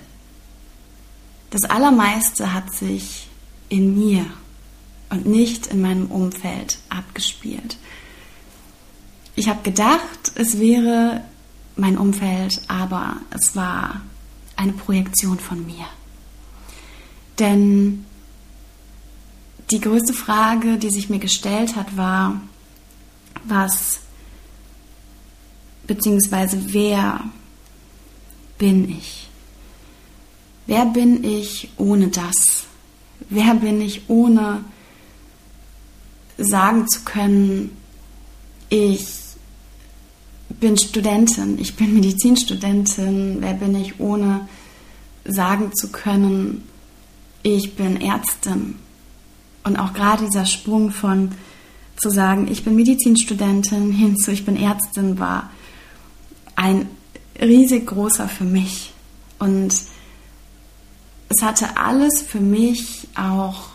das 1.49 1.63
Allermeiste 1.63 2.53
hat 2.53 2.73
sich 2.73 3.27
in 3.69 3.97
mir 3.97 4.25
und 5.09 5.25
nicht 5.25 5.67
in 5.67 5.81
meinem 5.81 6.07
Umfeld 6.07 6.77
abgespielt. 6.89 7.77
Ich 9.35 9.49
habe 9.49 9.61
gedacht, 9.63 10.31
es 10.35 10.59
wäre 10.59 11.23
mein 11.75 11.97
Umfeld, 11.97 12.61
aber 12.67 13.17
es 13.31 13.55
war 13.55 14.01
eine 14.55 14.73
Projektion 14.73 15.39
von 15.39 15.65
mir. 15.65 15.85
Denn 17.39 18.05
die 19.71 19.81
größte 19.81 20.13
Frage, 20.13 20.77
die 20.77 20.89
sich 20.89 21.09
mir 21.09 21.19
gestellt 21.19 21.75
hat, 21.75 21.97
war, 21.97 22.39
was 23.47 23.99
beziehungsweise 25.87 26.73
wer 26.73 27.23
bin 28.57 28.89
ich? 28.89 29.27
Wer 30.67 30.85
bin 30.85 31.23
ich 31.23 31.69
ohne 31.77 32.07
das? 32.07 32.65
Wer 33.29 33.53
bin 33.55 33.81
ich 33.81 34.09
ohne 34.09 34.63
sagen 36.37 36.87
zu 36.87 37.01
können, 37.03 37.77
ich 38.69 39.25
bin 40.59 40.77
Studentin, 40.77 41.59
ich 41.59 41.75
bin 41.75 41.93
Medizinstudentin. 41.93 43.37
Wer 43.39 43.53
bin 43.53 43.75
ich, 43.75 43.99
ohne 43.99 44.47
sagen 45.25 45.73
zu 45.73 45.91
können, 45.91 46.67
ich 47.43 47.75
bin 47.75 47.99
Ärztin? 48.01 48.75
Und 49.63 49.77
auch 49.77 49.93
gerade 49.93 50.25
dieser 50.25 50.45
Sprung 50.45 50.91
von 50.91 51.31
zu 51.97 52.09
sagen, 52.09 52.47
ich 52.51 52.63
bin 52.63 52.75
Medizinstudentin 52.75 53.91
hin 53.91 54.17
zu 54.17 54.31
ich 54.31 54.45
bin 54.45 54.57
Ärztin 54.57 55.17
war 55.19 55.49
ein 56.55 56.89
riesig 57.39 57.87
großer 57.87 58.27
für 58.27 58.43
mich. 58.43 58.91
Und 59.39 59.73
es 61.29 61.41
hatte 61.41 61.77
alles 61.77 62.21
für 62.21 62.39
mich 62.39 63.07
auch 63.15 63.69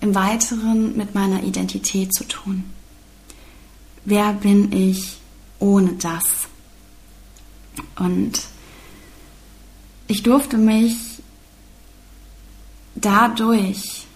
im 0.00 0.14
Weiteren 0.14 0.96
mit 0.96 1.14
meiner 1.14 1.42
Identität 1.42 2.14
zu 2.14 2.24
tun. 2.24 2.64
Wer 4.04 4.32
bin 4.34 4.72
ich? 4.72 5.18
ohne 5.64 5.94
das. 5.94 6.24
Und 7.96 8.42
ich 10.06 10.22
durfte 10.22 10.58
mich 10.58 10.96
dadurch, 12.94 14.06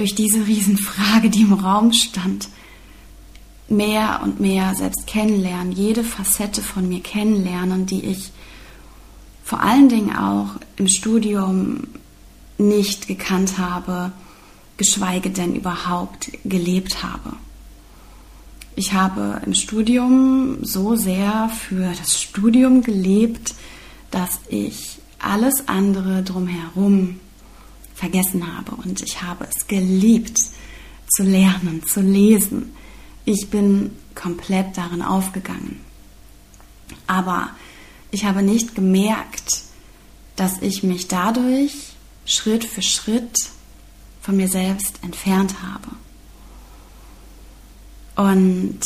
durch 0.00 0.14
diese 0.14 0.46
Riesenfrage, 0.46 1.28
die 1.28 1.42
im 1.42 1.52
Raum 1.52 1.92
stand, 1.92 2.48
mehr 3.68 4.20
und 4.24 4.40
mehr 4.40 4.74
selbst 4.74 5.06
kennenlernen, 5.06 5.72
jede 5.72 6.04
Facette 6.04 6.62
von 6.62 6.88
mir 6.88 7.00
kennenlernen, 7.00 7.84
die 7.84 8.06
ich 8.06 8.32
vor 9.44 9.60
allen 9.60 9.90
Dingen 9.90 10.16
auch 10.16 10.52
im 10.76 10.88
Studium 10.88 11.86
nicht 12.56 13.08
gekannt 13.08 13.58
habe, 13.58 14.12
geschweige 14.78 15.28
denn 15.28 15.54
überhaupt 15.54 16.30
gelebt 16.46 17.02
habe. 17.02 17.34
Ich 18.76 18.94
habe 18.94 19.42
im 19.44 19.52
Studium 19.52 20.64
so 20.64 20.96
sehr 20.96 21.50
für 21.50 21.92
das 21.98 22.22
Studium 22.22 22.82
gelebt, 22.82 23.54
dass 24.10 24.40
ich 24.48 24.98
alles 25.18 25.68
andere 25.68 26.22
drumherum 26.22 27.20
vergessen 28.00 28.56
habe. 28.56 28.74
Und 28.76 29.02
ich 29.02 29.22
habe 29.22 29.46
es 29.54 29.66
geliebt 29.66 30.40
zu 31.06 31.22
lernen, 31.22 31.82
zu 31.86 32.00
lesen. 32.00 32.74
Ich 33.24 33.50
bin 33.50 33.92
komplett 34.14 34.76
darin 34.76 35.02
aufgegangen. 35.02 35.80
Aber 37.06 37.50
ich 38.10 38.24
habe 38.24 38.42
nicht 38.42 38.74
gemerkt, 38.74 39.62
dass 40.36 40.62
ich 40.62 40.82
mich 40.82 41.06
dadurch 41.08 41.92
Schritt 42.24 42.64
für 42.64 42.82
Schritt 42.82 43.36
von 44.22 44.36
mir 44.36 44.48
selbst 44.48 44.98
entfernt 45.02 45.56
habe. 45.62 45.88
Und 48.16 48.80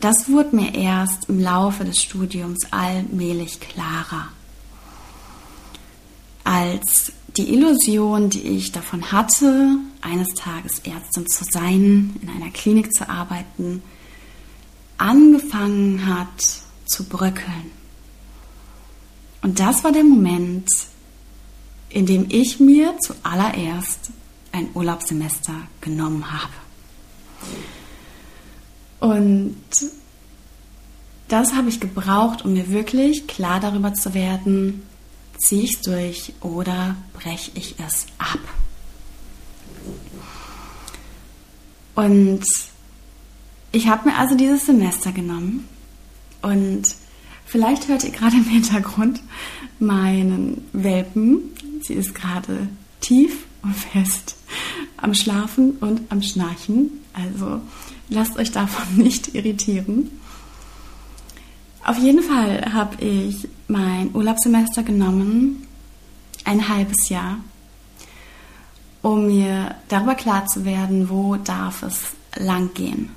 das 0.00 0.28
wurde 0.28 0.56
mir 0.56 0.74
erst 0.74 1.28
im 1.28 1.38
Laufe 1.38 1.84
des 1.84 2.00
Studiums 2.02 2.72
allmählich 2.72 3.60
klarer. 3.60 4.28
Als 6.44 7.12
die 7.36 7.54
Illusion, 7.54 8.28
die 8.30 8.42
ich 8.42 8.72
davon 8.72 9.10
hatte, 9.10 9.76
eines 10.00 10.28
Tages 10.34 10.80
Ärztin 10.80 11.26
zu 11.26 11.44
sein, 11.50 12.14
in 12.20 12.28
einer 12.28 12.50
Klinik 12.50 12.92
zu 12.92 13.08
arbeiten, 13.08 13.82
angefangen 14.98 16.06
hat 16.06 16.62
zu 16.84 17.04
bröckeln. 17.04 17.70
Und 19.40 19.58
das 19.58 19.82
war 19.82 19.92
der 19.92 20.04
Moment, 20.04 20.68
in 21.88 22.06
dem 22.06 22.26
ich 22.28 22.60
mir 22.60 22.94
zuallererst 23.00 24.10
ein 24.52 24.68
Urlaubssemester 24.74 25.54
genommen 25.80 26.30
habe. 26.30 26.52
Und 29.00 29.56
das 31.28 31.54
habe 31.54 31.70
ich 31.70 31.80
gebraucht, 31.80 32.44
um 32.44 32.52
mir 32.52 32.70
wirklich 32.70 33.26
klar 33.26 33.58
darüber 33.58 33.94
zu 33.94 34.14
werden, 34.14 34.82
ziehe 35.38 35.62
ich 35.62 35.74
es 35.74 35.80
durch 35.80 36.32
oder 36.40 36.96
breche 37.14 37.50
ich 37.54 37.76
es 37.78 38.06
ab. 38.18 38.38
Und 41.94 42.44
ich 43.72 43.88
habe 43.88 44.08
mir 44.08 44.16
also 44.16 44.36
dieses 44.36 44.66
Semester 44.66 45.12
genommen 45.12 45.68
und 46.40 46.82
vielleicht 47.44 47.88
hört 47.88 48.04
ihr 48.04 48.10
gerade 48.10 48.36
im 48.36 48.44
Hintergrund 48.44 49.22
meinen 49.78 50.68
Welpen. 50.72 51.42
Sie 51.82 51.94
ist 51.94 52.14
gerade 52.14 52.68
tief 53.00 53.44
und 53.62 53.74
fest 53.74 54.36
am 54.96 55.14
Schlafen 55.14 55.72
und 55.80 56.02
am 56.10 56.22
Schnarchen. 56.22 56.90
Also 57.12 57.60
lasst 58.08 58.36
euch 58.36 58.52
davon 58.52 58.96
nicht 59.02 59.34
irritieren. 59.34 60.10
Auf 61.84 61.98
jeden 61.98 62.22
Fall 62.22 62.72
habe 62.72 63.02
ich 63.02 63.48
mein 63.68 64.14
Urlaubssemester 64.14 64.82
genommen, 64.82 65.66
ein 66.44 66.68
halbes 66.68 67.08
Jahr, 67.08 67.38
um 69.02 69.26
mir 69.26 69.74
darüber 69.88 70.14
klar 70.14 70.46
zu 70.46 70.64
werden, 70.64 71.08
wo 71.08 71.36
darf 71.36 71.82
es 71.82 72.12
lang 72.36 72.72
gehen. 72.74 73.10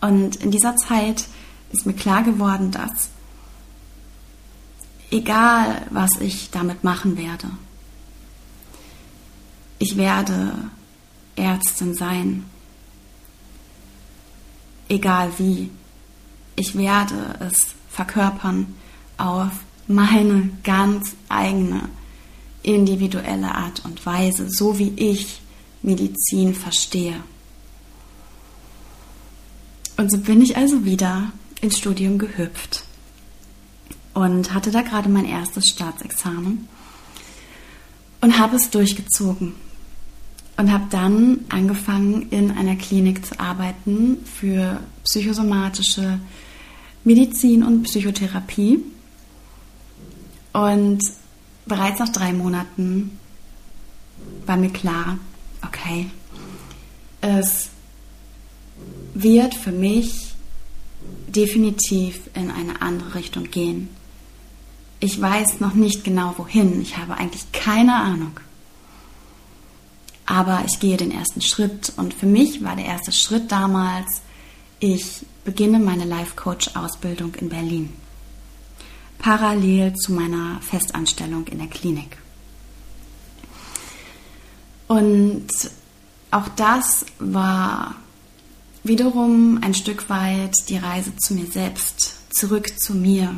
Und 0.00 0.36
in 0.36 0.50
dieser 0.50 0.76
Zeit 0.76 1.26
ist 1.72 1.86
mir 1.86 1.94
klar 1.94 2.22
geworden, 2.22 2.70
dass 2.70 3.10
egal 5.10 5.86
was 5.90 6.10
ich 6.20 6.50
damit 6.50 6.84
machen 6.84 7.16
werde, 7.16 7.50
ich 9.80 9.96
werde 9.96 10.54
Ärztin 11.36 11.94
sein 11.94 12.44
egal 14.88 15.32
wie. 15.38 15.70
Ich 16.58 16.76
werde 16.76 17.38
es 17.38 17.76
verkörpern 17.88 18.74
auf 19.16 19.52
meine 19.86 20.50
ganz 20.64 21.14
eigene 21.28 21.88
individuelle 22.64 23.54
Art 23.54 23.84
und 23.84 24.04
Weise, 24.04 24.50
so 24.50 24.76
wie 24.76 24.92
ich 24.96 25.40
Medizin 25.82 26.54
verstehe. 26.54 27.14
Und 29.98 30.10
so 30.10 30.18
bin 30.18 30.42
ich 30.42 30.56
also 30.56 30.84
wieder 30.84 31.30
ins 31.60 31.78
Studium 31.78 32.18
gehüpft 32.18 32.82
und 34.12 34.52
hatte 34.52 34.72
da 34.72 34.82
gerade 34.82 35.08
mein 35.08 35.26
erstes 35.26 35.66
Staatsexamen 35.66 36.66
und 38.20 38.36
habe 38.36 38.56
es 38.56 38.70
durchgezogen 38.70 39.54
und 40.56 40.72
habe 40.72 40.86
dann 40.90 41.44
angefangen 41.50 42.30
in 42.30 42.50
einer 42.50 42.74
Klinik 42.74 43.24
zu 43.24 43.38
arbeiten 43.38 44.24
für 44.24 44.80
psychosomatische 45.04 46.18
Medizin 47.04 47.62
und 47.62 47.84
Psychotherapie 47.84 48.80
und 50.52 51.00
bereits 51.66 52.00
nach 52.00 52.08
drei 52.08 52.32
Monaten 52.32 53.18
war 54.46 54.56
mir 54.56 54.70
klar, 54.70 55.18
okay, 55.64 56.10
es 57.20 57.68
wird 59.14 59.54
für 59.54 59.72
mich 59.72 60.34
definitiv 61.28 62.20
in 62.34 62.50
eine 62.50 62.80
andere 62.82 63.14
Richtung 63.14 63.50
gehen. 63.50 63.88
Ich 65.00 65.20
weiß 65.20 65.60
noch 65.60 65.74
nicht 65.74 66.04
genau 66.04 66.34
wohin, 66.38 66.80
ich 66.80 66.96
habe 66.96 67.16
eigentlich 67.16 67.52
keine 67.52 67.94
Ahnung. 67.94 68.40
Aber 70.26 70.62
ich 70.66 70.80
gehe 70.80 70.96
den 70.96 71.10
ersten 71.10 71.40
Schritt 71.40 71.92
und 71.96 72.12
für 72.12 72.26
mich 72.26 72.62
war 72.62 72.76
der 72.76 72.84
erste 72.84 73.12
Schritt 73.12 73.50
damals, 73.50 74.22
ich 74.80 75.24
beginne 75.48 75.78
meine 75.78 76.04
Life 76.04 76.36
Coach 76.36 76.76
Ausbildung 76.76 77.34
in 77.36 77.48
Berlin 77.48 77.88
parallel 79.18 79.94
zu 79.94 80.12
meiner 80.12 80.60
Festanstellung 80.60 81.46
in 81.46 81.56
der 81.56 81.68
Klinik. 81.68 82.18
Und 84.88 85.48
auch 86.30 86.48
das 86.48 87.06
war 87.18 87.94
wiederum 88.84 89.58
ein 89.62 89.72
Stück 89.72 90.10
weit 90.10 90.52
die 90.68 90.76
Reise 90.76 91.16
zu 91.16 91.32
mir 91.32 91.46
selbst, 91.46 92.16
zurück 92.28 92.78
zu 92.78 92.94
mir, 92.94 93.34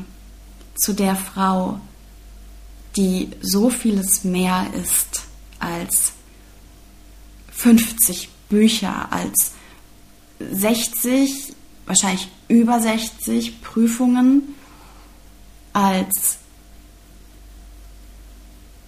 zu 0.74 0.92
der 0.92 1.14
Frau, 1.14 1.80
die 2.96 3.30
so 3.40 3.70
vieles 3.70 4.24
mehr 4.24 4.66
ist 4.74 5.22
als 5.60 6.10
50 7.52 8.28
Bücher, 8.48 9.12
als 9.12 9.52
60, 10.40 11.54
wahrscheinlich 11.90 12.28
über 12.46 12.80
60 12.80 13.62
Prüfungen 13.62 14.54
als 15.72 16.38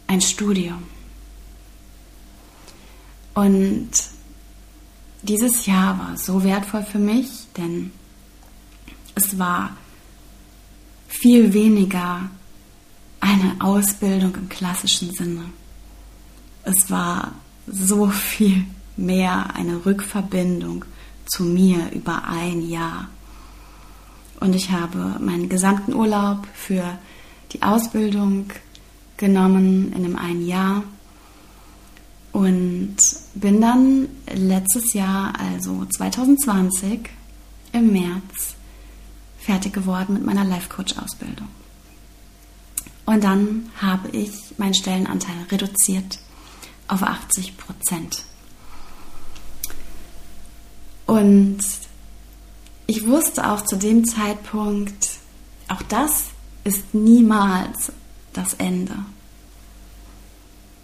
ein 0.06 0.20
Studium. 0.20 0.84
Und 3.34 3.90
dieses 5.22 5.66
Jahr 5.66 5.98
war 5.98 6.16
so 6.16 6.44
wertvoll 6.44 6.84
für 6.84 7.00
mich, 7.00 7.48
denn 7.56 7.90
es 9.16 9.36
war 9.36 9.76
viel 11.08 11.52
weniger 11.52 12.30
eine 13.18 13.56
Ausbildung 13.58 14.36
im 14.36 14.48
klassischen 14.48 15.10
Sinne. 15.12 15.46
Es 16.62 16.88
war 16.88 17.32
so 17.66 18.06
viel 18.06 18.64
mehr 18.96 19.56
eine 19.56 19.84
Rückverbindung 19.84 20.84
zu 21.26 21.44
mir 21.44 21.90
über 21.92 22.24
ein 22.24 22.68
Jahr. 22.68 23.08
Und 24.40 24.54
ich 24.54 24.70
habe 24.70 25.16
meinen 25.20 25.48
gesamten 25.48 25.94
Urlaub 25.94 26.46
für 26.54 26.98
die 27.52 27.62
Ausbildung 27.62 28.46
genommen 29.16 29.92
in 29.92 30.04
einem 30.04 30.16
einen 30.16 30.46
Jahr 30.46 30.82
und 32.32 32.96
bin 33.34 33.60
dann 33.60 34.08
letztes 34.34 34.94
Jahr, 34.94 35.34
also 35.38 35.84
2020, 35.84 37.10
im 37.72 37.92
März 37.92 38.54
fertig 39.38 39.72
geworden 39.72 40.14
mit 40.14 40.24
meiner 40.24 40.44
Life 40.44 40.68
Coach 40.68 40.96
Ausbildung. 40.98 41.48
Und 43.04 43.24
dann 43.24 43.70
habe 43.80 44.08
ich 44.10 44.32
meinen 44.58 44.74
Stellenanteil 44.74 45.36
reduziert 45.50 46.18
auf 46.88 47.02
80 47.02 47.56
Prozent. 47.56 48.24
Und 51.06 51.60
ich 52.86 53.06
wusste 53.06 53.50
auch 53.50 53.62
zu 53.62 53.76
dem 53.76 54.04
Zeitpunkt, 54.04 55.10
auch 55.68 55.82
das 55.82 56.26
ist 56.64 56.94
niemals 56.94 57.92
das 58.32 58.54
Ende. 58.54 58.94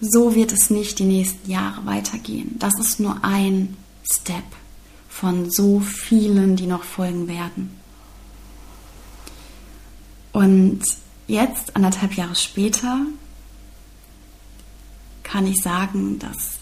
So 0.01 0.35
wird 0.35 0.53
es 0.53 0.71
nicht 0.71 0.99
die 0.99 1.05
nächsten 1.05 1.51
Jahre 1.51 1.85
weitergehen. 1.87 2.57
Das 2.59 2.79
ist 2.79 3.01
nur 3.01 3.25
ein 3.25 3.77
Step 4.11 4.45
von 5.09 5.51
so 5.51 5.81
vielen, 5.81 6.57
die 6.57 6.67
noch 6.67 6.85
folgen 6.85 7.27
werden. 7.27 7.77
Und 10.33 10.83
jetzt, 11.27 11.75
anderthalb 11.75 12.15
Jahre 12.15 12.37
später, 12.37 13.01
kann 15.25 15.47
ich 15.47 15.61
sagen, 15.61 16.19
dass 16.21 16.58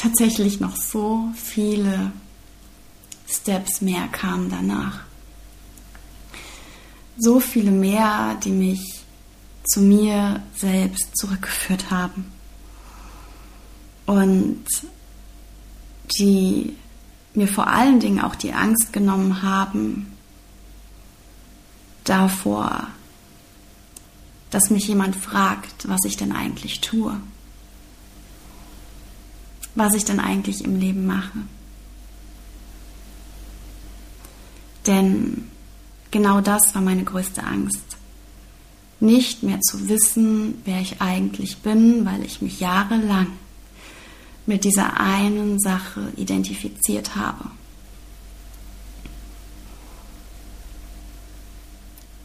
tatsächlich 0.00 0.60
noch 0.60 0.76
so 0.76 1.28
viele 1.34 2.12
Steps 3.28 3.82
mehr 3.82 4.08
kamen 4.08 4.48
danach. 4.48 5.00
So 7.18 7.38
viele 7.38 7.70
mehr, 7.70 8.36
die 8.42 8.50
mich 8.50 9.04
zu 9.64 9.80
mir 9.80 10.42
selbst 10.56 11.16
zurückgeführt 11.16 11.90
haben. 11.90 12.32
Und 14.06 14.64
die 16.18 16.74
mir 17.34 17.46
vor 17.46 17.68
allen 17.68 18.00
Dingen 18.00 18.20
auch 18.20 18.34
die 18.34 18.54
Angst 18.54 18.92
genommen 18.92 19.42
haben 19.42 20.16
davor, 22.04 22.88
dass 24.50 24.70
mich 24.70 24.88
jemand 24.88 25.14
fragt, 25.14 25.88
was 25.88 26.00
ich 26.06 26.16
denn 26.16 26.32
eigentlich 26.32 26.80
tue, 26.80 27.20
was 29.74 29.94
ich 29.94 30.04
denn 30.04 30.20
eigentlich 30.20 30.64
im 30.64 30.78
Leben 30.78 31.06
mache. 31.06 31.38
Denn 34.86 35.48
genau 36.10 36.40
das 36.40 36.74
war 36.74 36.82
meine 36.82 37.04
größte 37.04 37.42
Angst. 37.42 37.96
Nicht 38.98 39.42
mehr 39.42 39.60
zu 39.60 39.88
wissen, 39.88 40.60
wer 40.64 40.80
ich 40.80 41.00
eigentlich 41.00 41.58
bin, 41.58 42.04
weil 42.04 42.24
ich 42.24 42.42
mich 42.42 42.60
jahrelang 42.60 43.28
mit 44.46 44.64
dieser 44.64 44.98
einen 44.98 45.58
Sache 45.58 46.12
identifiziert 46.16 47.14
habe. 47.16 47.50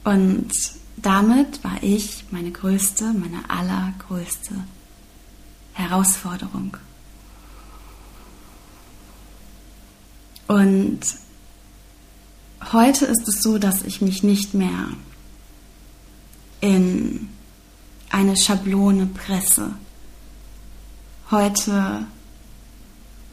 Und 0.03 0.51
damit 0.97 1.63
war 1.63 1.81
ich 1.81 2.25
meine 2.31 2.51
größte, 2.51 3.13
meine 3.13 3.49
allergrößte 3.49 4.55
Herausforderung. 5.73 6.77
Und 10.47 10.99
heute 12.71 13.05
ist 13.05 13.27
es 13.27 13.41
so, 13.41 13.57
dass 13.57 13.81
ich 13.81 14.01
mich 14.01 14.23
nicht 14.23 14.53
mehr 14.53 14.89
in 16.61 17.29
eine 18.09 18.37
Schablone 18.37 19.07
presse. 19.07 19.71
Heute 21.31 22.05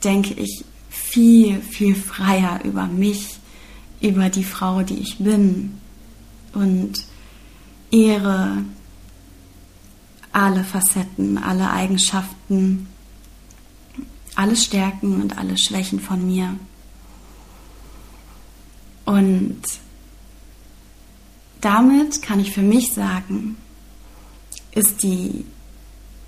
denke 0.03 0.35
ich 0.35 0.64
viel, 0.88 1.61
viel 1.61 1.94
freier 1.94 2.61
über 2.64 2.87
mich, 2.87 3.38
über 4.01 4.29
die 4.29 4.44
Frau, 4.44 4.83
die 4.83 4.98
ich 4.98 5.18
bin 5.18 5.79
und 6.53 7.05
ehre 7.90 8.64
alle 10.33 10.64
Facetten, 10.64 11.38
alle 11.38 11.70
Eigenschaften, 11.70 12.88
alle 14.35 14.57
Stärken 14.57 15.20
und 15.22 15.38
alle 15.38 15.57
Schwächen 15.59 16.01
von 16.01 16.27
mir. 16.27 16.57
Und 19.05 19.62
damit 21.61 22.23
kann 22.23 22.41
ich 22.41 22.53
für 22.53 22.62
mich 22.62 22.93
sagen, 22.93 23.57
ist 24.73 25.03
die 25.03 25.45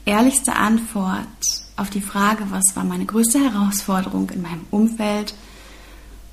ehrlichste 0.05 0.55
Antwort 0.55 1.27
auf 1.77 1.91
die 1.91 2.01
Frage, 2.01 2.47
was 2.51 2.77
war 2.77 2.85
meine 2.85 3.07
größte 3.07 3.39
Herausforderung 3.41 4.31
in 4.31 4.43
meinem 4.43 4.67
Umfeld, 4.71 5.35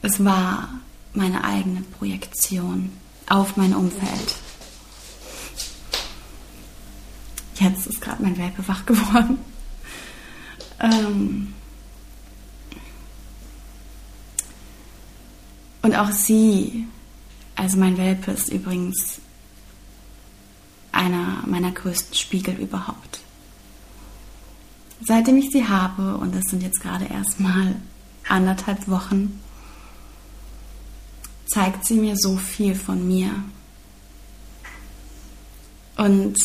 es 0.02 0.24
war 0.24 0.70
meine 1.14 1.44
eigene 1.44 1.82
Projektion 1.82 2.92
auf 3.28 3.58
mein 3.58 3.76
Umfeld. 3.76 4.36
Jetzt 7.56 7.86
ist 7.88 8.02
gerade 8.02 8.24
mein 8.24 8.38
Welpe 8.38 8.68
wach 8.68 8.86
geworden. 8.86 9.38
Ähm, 10.80 11.54
Und 15.82 15.96
auch 15.96 16.12
sie 16.12 16.88
Also 17.56 17.78
mein 17.78 17.98
Welpe 17.98 18.32
ist 18.32 18.50
übrigens 18.50 19.20
einer 20.92 21.44
meiner 21.46 21.72
größten 21.72 22.16
Spiegel 22.16 22.56
überhaupt. 22.56 23.20
Seitdem 25.04 25.38
ich 25.38 25.52
sie 25.52 25.68
habe, 25.68 26.18
und 26.18 26.34
das 26.34 26.46
sind 26.46 26.64
jetzt 26.64 26.82
gerade 26.82 27.06
erst 27.06 27.40
mal 27.40 27.76
anderthalb 28.28 28.88
Wochen, 28.88 29.40
zeigt 31.46 31.86
sie 31.86 31.96
mir 31.96 32.16
so 32.18 32.36
viel 32.38 32.74
von 32.74 33.08
mir. 33.08 33.32
Und 35.98 36.36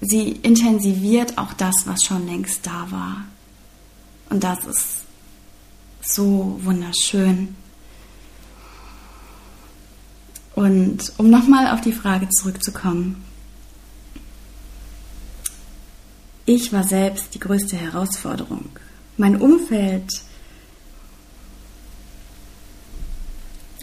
sie 0.00 0.32
intensiviert 0.32 1.38
auch 1.38 1.54
das, 1.54 1.86
was 1.86 2.02
schon 2.04 2.26
längst 2.26 2.66
da 2.66 2.90
war. 2.90 3.24
Und 4.28 4.44
das 4.44 4.64
ist 4.66 5.04
so 6.02 6.58
wunderschön. 6.62 7.56
Und 10.54 11.12
um 11.18 11.30
nochmal 11.30 11.68
auf 11.72 11.80
die 11.80 11.92
Frage 11.92 12.28
zurückzukommen. 12.28 13.24
Ich 16.46 16.72
war 16.72 16.84
selbst 16.84 17.34
die 17.34 17.40
größte 17.40 17.76
Herausforderung. 17.76 18.66
Mein 19.16 19.40
Umfeld 19.40 20.08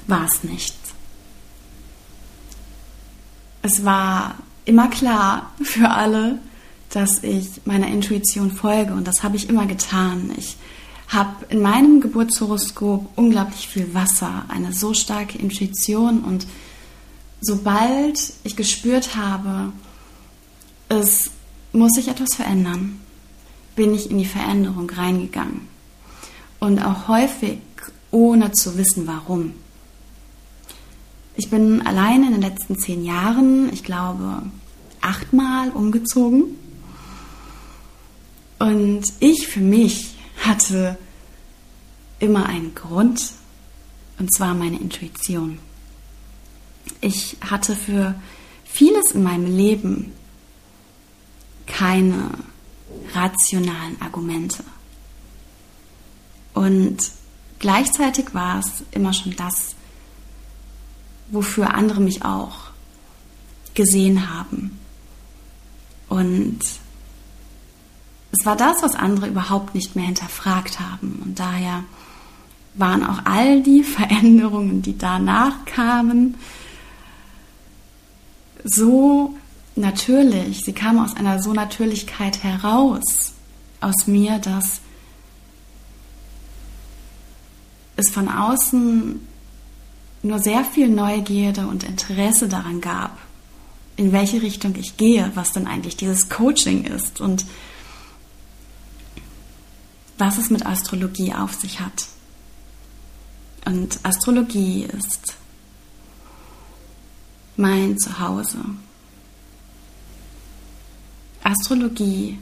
war 0.08 0.26
es 0.26 0.44
nicht. 0.44 0.76
Es 3.64 3.84
war 3.84 4.36
immer 4.66 4.90
klar 4.90 5.52
für 5.62 5.90
alle, 5.90 6.40
dass 6.90 7.24
ich 7.24 7.62
meiner 7.66 7.88
Intuition 7.88 8.52
folge 8.52 8.94
und 8.94 9.08
das 9.08 9.24
habe 9.24 9.38
ich 9.38 9.50
immer 9.50 9.66
getan. 9.66 10.32
Ich 10.38 10.58
habe 11.08 11.46
in 11.50 11.62
meinem 11.62 12.02
Geburtshoroskop 12.02 13.10
unglaublich 13.16 13.68
viel 13.68 13.94
Wasser, 13.94 14.46
eine 14.50 14.74
so 14.74 14.94
starke 14.94 15.38
Intuition 15.38 16.24
und 16.24 16.46
sobald 17.41 18.34
ich 18.43 18.56
gespürt 18.56 19.15
habe, 19.15 19.73
es 20.88 21.32
muss 21.73 21.93
sich 21.93 22.08
etwas 22.08 22.36
verändern, 22.36 22.99
bin 23.75 23.93
ich 23.93 24.10
in 24.10 24.17
die 24.17 24.25
Veränderung 24.25 24.89
reingegangen. 24.89 25.67
Und 26.60 26.80
auch 26.80 27.08
häufig 27.08 27.60
ohne 28.12 28.51
zu 28.51 28.77
wissen, 28.77 29.08
warum. 29.08 29.54
Ich 31.36 31.49
bin 31.49 31.82
allein 31.86 32.23
in 32.23 32.34
den 32.34 32.41
letzten 32.41 32.77
zehn 32.77 33.04
Jahren, 33.04 33.71
ich 33.73 33.84
glaube, 33.84 34.43
achtmal 34.99 35.69
umgezogen. 35.69 36.56
Und 38.60 39.04
ich 39.19 39.47
für 39.47 39.62
mich 39.62 40.15
hatte 40.43 40.97
immer 42.19 42.45
einen 42.45 42.75
Grund, 42.75 43.32
und 44.19 44.32
zwar 44.32 44.54
meine 44.54 44.80
Intuition. 44.80 45.58
Ich 47.02 47.38
hatte 47.41 47.76
für 47.76 48.15
vieles 48.63 49.12
in 49.12 49.24
meinem 49.24 49.46
Leben 49.46 50.12
keine 51.67 52.32
rationalen 53.13 54.02
Argumente. 54.02 54.63
Und 56.54 56.98
gleichzeitig 57.60 58.34
war 58.34 58.60
es 58.60 58.84
immer 58.91 59.13
schon 59.13 59.36
das, 59.36 59.76
wofür 61.30 61.74
andere 61.74 62.02
mich 62.02 62.24
auch 62.24 62.72
gesehen 63.74 64.30
haben. 64.30 64.78
Und 66.10 66.60
es 68.32 68.46
war 68.46 68.56
das, 68.56 68.84
was 68.84 68.96
andere 68.96 69.28
überhaupt 69.28 69.76
nicht 69.76 69.96
mehr 69.96 70.06
hinterfragt 70.06 70.80
haben. 70.80 71.22
Und 71.24 71.39
daher 71.39 71.84
waren 72.74 73.06
auch 73.06 73.20
all 73.26 73.62
die 73.62 73.84
Veränderungen, 73.84 74.82
die 74.82 74.98
danach 74.98 75.65
kamen, 75.65 76.36
so 78.63 79.36
natürlich. 79.76 80.63
Sie 80.63 80.74
kamen 80.74 81.00
aus 81.00 81.15
einer 81.15 81.41
so 81.41 81.54
Natürlichkeit 81.54 82.43
heraus 82.43 83.34
aus 83.80 84.08
mir, 84.08 84.39
dass 84.39 84.82
es 87.95 88.10
von 88.10 88.30
außen 88.30 89.28
nur 90.24 90.39
sehr 90.39 90.63
viel 90.63 90.88
Neugierde 90.88 91.67
und 91.67 91.84
Interesse 91.84 92.47
daran 92.47 92.80
gab, 92.82 93.17
in 93.97 94.12
welche 94.12 94.41
Richtung 94.41 94.76
ich 94.76 94.97
gehe, 94.97 95.32
was 95.36 95.52
denn 95.52 95.67
eigentlich 95.67 95.97
dieses 95.97 96.30
Coaching 96.30 96.86
ist 96.86 97.19
und 97.21 97.45
was 100.17 100.38
es 100.38 100.52
mit 100.52 100.65
Astrologie 100.65 101.34
auf 101.34 101.54
sich 101.54 101.80
hat. 101.80 102.08
Und 103.65 104.00
Astrologie 104.04 104.84
ist 104.84 105.36
mein 107.58 107.98
Zuhause. 107.98 108.60
Astrologie 111.44 112.38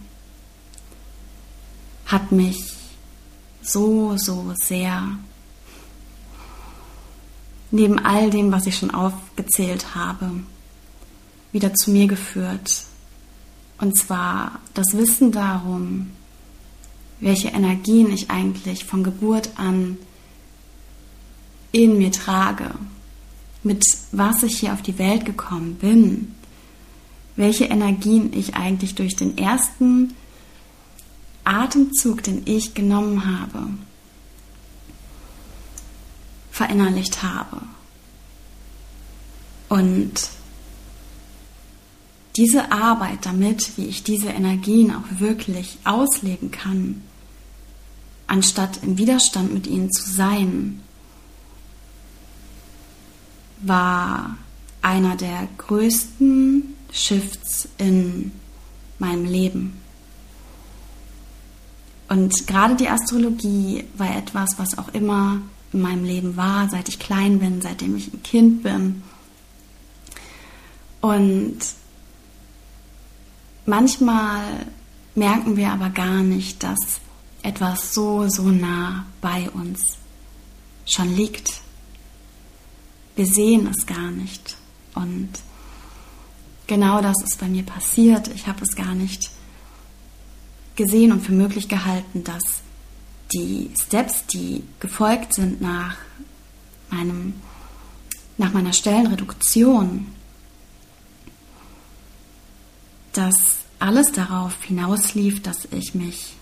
hat 2.06 2.32
mich 2.32 2.58
so, 3.62 4.18
so 4.18 4.54
sehr 4.56 5.18
neben 7.72 8.00
all 8.00 8.30
dem, 8.30 8.52
was 8.52 8.66
ich 8.66 8.78
schon 8.78 8.92
aufgezählt 8.92 9.96
habe, 9.96 10.32
wieder 11.52 11.74
zu 11.74 11.92
mir 11.92 12.08
geführt. 12.08 12.84
Und 13.78 13.98
zwar 13.98 14.60
das 14.74 14.98
Wissen 14.98 15.32
darum, 15.32 16.12
welche 17.20 17.50
Energien 17.50 18.12
ich 18.12 18.30
eigentlich 18.30 18.86
von 18.86 19.04
Geburt 19.04 19.52
an 19.56 19.98
in 21.72 21.98
mir 21.98 22.12
trage, 22.12 22.72
mit 23.64 23.84
was 24.12 24.44
ich 24.44 24.60
hier 24.60 24.74
auf 24.74 24.82
die 24.82 24.98
Welt 24.98 25.26
gekommen 25.26 25.76
bin, 25.76 26.36
welche 27.36 27.66
Energien 27.66 28.34
ich 28.34 28.56
eigentlich 28.56 28.96
durch 28.96 29.16
den 29.16 29.38
ersten 29.38 30.16
Atemzug, 31.44 32.24
den 32.24 32.44
ich 32.46 32.74
genommen 32.74 33.26
habe, 33.26 33.68
verinnerlicht 36.52 37.24
habe. 37.24 37.62
Und 39.70 40.30
diese 42.36 42.72
Arbeit 42.72 43.26
damit, 43.26 43.78
wie 43.78 43.86
ich 43.86 44.04
diese 44.04 44.30
Energien 44.30 44.94
auch 44.94 45.20
wirklich 45.20 45.78
ausleben 45.84 46.52
kann, 46.52 47.04
anstatt 48.28 48.84
im 48.84 48.98
Widerstand 48.98 49.54
mit 49.54 49.68
ihnen 49.68 49.92
zu 49.92 50.10
sein, 50.10 50.82
war 53.62 54.38
einer 54.82 55.16
der 55.16 55.48
größten 55.58 56.76
Shifts 56.92 57.68
in 57.78 58.32
meinem 58.98 59.26
Leben. 59.26 59.80
Und 62.08 62.48
gerade 62.48 62.76
die 62.76 62.90
Astrologie 62.90 63.84
war 63.96 64.16
etwas, 64.16 64.58
was 64.58 64.78
auch 64.78 64.90
immer 64.94 65.42
in 65.72 65.82
meinem 65.82 66.04
Leben 66.04 66.38
war, 66.38 66.68
seit 66.70 66.90
ich 66.90 66.98
klein 66.98 67.40
bin, 67.40 67.62
seitdem 67.62 67.96
ich 67.96 68.12
ein 68.12 68.24
Kind 68.24 68.64
bin. 68.64 69.04
Und 71.02 71.60
manchmal 73.66 74.66
merken 75.14 75.56
wir 75.56 75.72
aber 75.72 75.90
gar 75.90 76.24
nicht, 76.24 76.64
dass 76.64 77.00
etwas 77.44 77.94
so, 77.94 78.28
so 78.28 78.44
nah 78.44 79.06
bei 79.22 79.50
uns 79.52 79.82
schon 80.86 81.16
liegt. 81.16 81.62
Wir 83.20 83.28
sehen 83.28 83.68
es 83.68 83.86
gar 83.86 84.12
nicht. 84.12 84.56
Und 84.96 85.28
genau 86.68 87.02
das 87.02 87.22
ist 87.22 87.38
bei 87.38 87.50
mir 87.50 87.64
passiert. 87.64 88.30
Ich 88.30 88.48
habe 88.48 88.64
es 88.64 88.78
gar 88.78 88.96
nicht 88.96 89.30
gesehen 90.78 91.12
und 91.12 91.20
für 91.20 91.34
möglich 91.34 91.68
gehalten, 91.68 92.24
dass 92.24 92.62
die 93.34 93.72
Steps, 93.78 94.26
die 94.28 94.64
gefolgt 94.80 95.34
sind 95.34 95.60
nach 95.60 95.98
meinem, 96.92 97.34
nach 98.38 98.54
meiner 98.54 98.72
Stellenreduktion, 98.72 100.08
dass 103.12 103.36
alles 103.80 104.14
darauf 104.14 104.64
hinauslief, 104.64 105.42
dass 105.42 105.68
ich 105.72 105.94
mich 105.94 106.38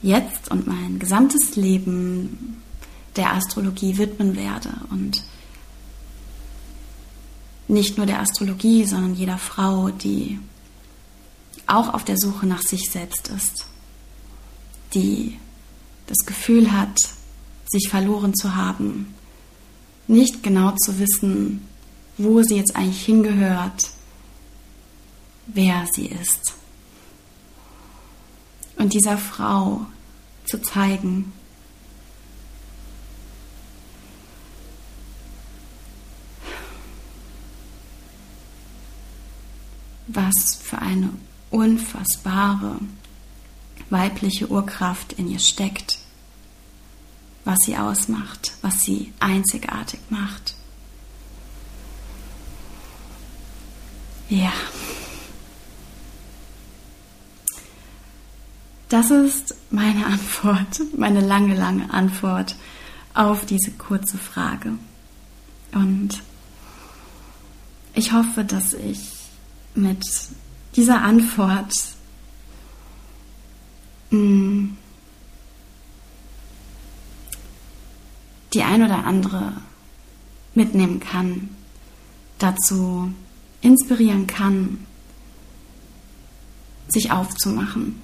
jetzt 0.00 0.48
und 0.48 0.68
mein 0.68 1.00
gesamtes 1.00 1.56
Leben 1.56 2.62
der 3.16 3.32
Astrologie 3.32 3.98
widmen 3.98 4.36
werde 4.36 4.70
und 4.90 5.22
nicht 7.68 7.96
nur 7.96 8.06
der 8.06 8.20
Astrologie, 8.20 8.84
sondern 8.84 9.14
jeder 9.14 9.38
Frau, 9.38 9.90
die 9.90 10.38
auch 11.66 11.94
auf 11.94 12.04
der 12.04 12.16
Suche 12.18 12.46
nach 12.46 12.62
sich 12.62 12.90
selbst 12.90 13.28
ist, 13.28 13.66
die 14.94 15.38
das 16.06 16.26
Gefühl 16.26 16.72
hat, 16.72 16.96
sich 17.66 17.88
verloren 17.88 18.34
zu 18.34 18.56
haben, 18.56 19.14
nicht 20.08 20.42
genau 20.42 20.72
zu 20.72 20.98
wissen, 20.98 21.68
wo 22.18 22.42
sie 22.42 22.56
jetzt 22.56 22.74
eigentlich 22.74 23.04
hingehört, 23.04 23.90
wer 25.46 25.86
sie 25.92 26.06
ist. 26.06 26.54
Und 28.76 28.92
dieser 28.92 29.16
Frau 29.18 29.86
zu 30.46 30.60
zeigen, 30.60 31.32
was 40.14 40.54
für 40.62 40.78
eine 40.78 41.10
unfassbare 41.50 42.76
weibliche 43.90 44.48
Urkraft 44.48 45.12
in 45.14 45.28
ihr 45.28 45.38
steckt, 45.38 45.98
was 47.44 47.58
sie 47.64 47.76
ausmacht, 47.76 48.52
was 48.62 48.82
sie 48.82 49.12
einzigartig 49.18 50.00
macht. 50.08 50.54
Ja. 54.28 54.52
Das 58.88 59.10
ist 59.10 59.54
meine 59.70 60.06
Antwort, 60.06 60.80
meine 60.96 61.20
lange, 61.20 61.54
lange 61.54 61.92
Antwort 61.92 62.56
auf 63.14 63.44
diese 63.44 63.72
kurze 63.72 64.18
Frage. 64.18 64.72
Und 65.72 66.22
ich 67.94 68.12
hoffe, 68.12 68.44
dass 68.44 68.72
ich 68.72 69.19
mit 69.74 70.04
dieser 70.76 71.02
Antwort 71.02 71.74
hm, 74.10 74.76
die 78.52 78.62
ein 78.62 78.82
oder 78.82 79.04
andere 79.04 79.52
mitnehmen 80.54 81.00
kann, 81.00 81.50
dazu 82.38 83.12
inspirieren 83.60 84.26
kann, 84.26 84.86
sich 86.88 87.12
aufzumachen. 87.12 88.02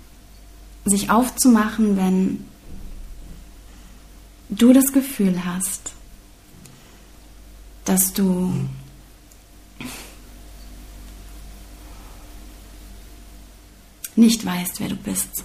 Sich 0.84 1.10
aufzumachen, 1.10 1.96
wenn 1.96 2.44
du 4.48 4.72
das 4.72 4.92
Gefühl 4.92 5.44
hast, 5.44 5.92
dass 7.84 8.12
du 8.12 8.52
nicht 14.16 14.44
weißt, 14.44 14.80
wer 14.80 14.88
du 14.88 14.96
bist, 14.96 15.44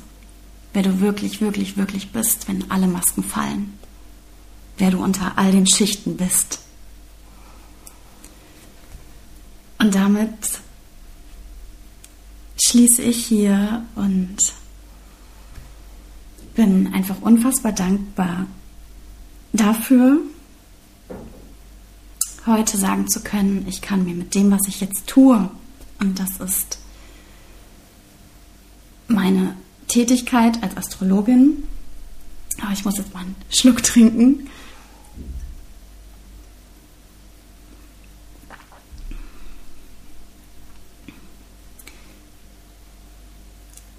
wer 0.74 0.84
du 0.84 1.00
wirklich, 1.02 1.42
wirklich, 1.42 1.78
wirklich 1.78 2.12
bist, 2.12 2.48
wenn 2.48 2.70
alle 2.72 2.88
Masken 2.88 3.24
fallen, 3.24 3.78
wer 4.78 4.92
du 4.92 5.04
unter 5.04 5.38
all 5.38 5.52
den 5.52 5.68
Schichten 5.68 6.18
bist. 6.18 6.60
Und 9.78 9.96
damit 9.96 10.60
schließe 12.64 13.02
ich 13.02 13.26
hier 13.26 13.86
und 13.96 14.38
bin 16.56 16.94
einfach 16.94 17.22
unfassbar 17.22 17.72
dankbar 17.72 18.46
dafür, 19.54 20.20
heute 22.46 22.78
sagen 22.78 23.08
zu 23.10 23.22
können, 23.22 23.66
ich 23.68 23.82
kann 23.82 24.06
mir 24.06 24.16
mit 24.16 24.36
dem, 24.36 24.52
was 24.52 24.68
ich 24.68 24.82
jetzt 24.82 25.08
tue, 25.08 25.50
und 26.00 26.20
das 26.20 26.40
ist 26.40 26.81
meine 29.12 29.56
Tätigkeit 29.88 30.62
als 30.64 30.78
Astrologin, 30.78 31.64
aber 32.62 32.72
ich 32.74 32.86
muss 32.86 32.98
jetzt 32.98 33.14
mal 33.14 33.22
einen 33.22 33.36
Schluck 33.50 33.84
trinken. 33.84 34.48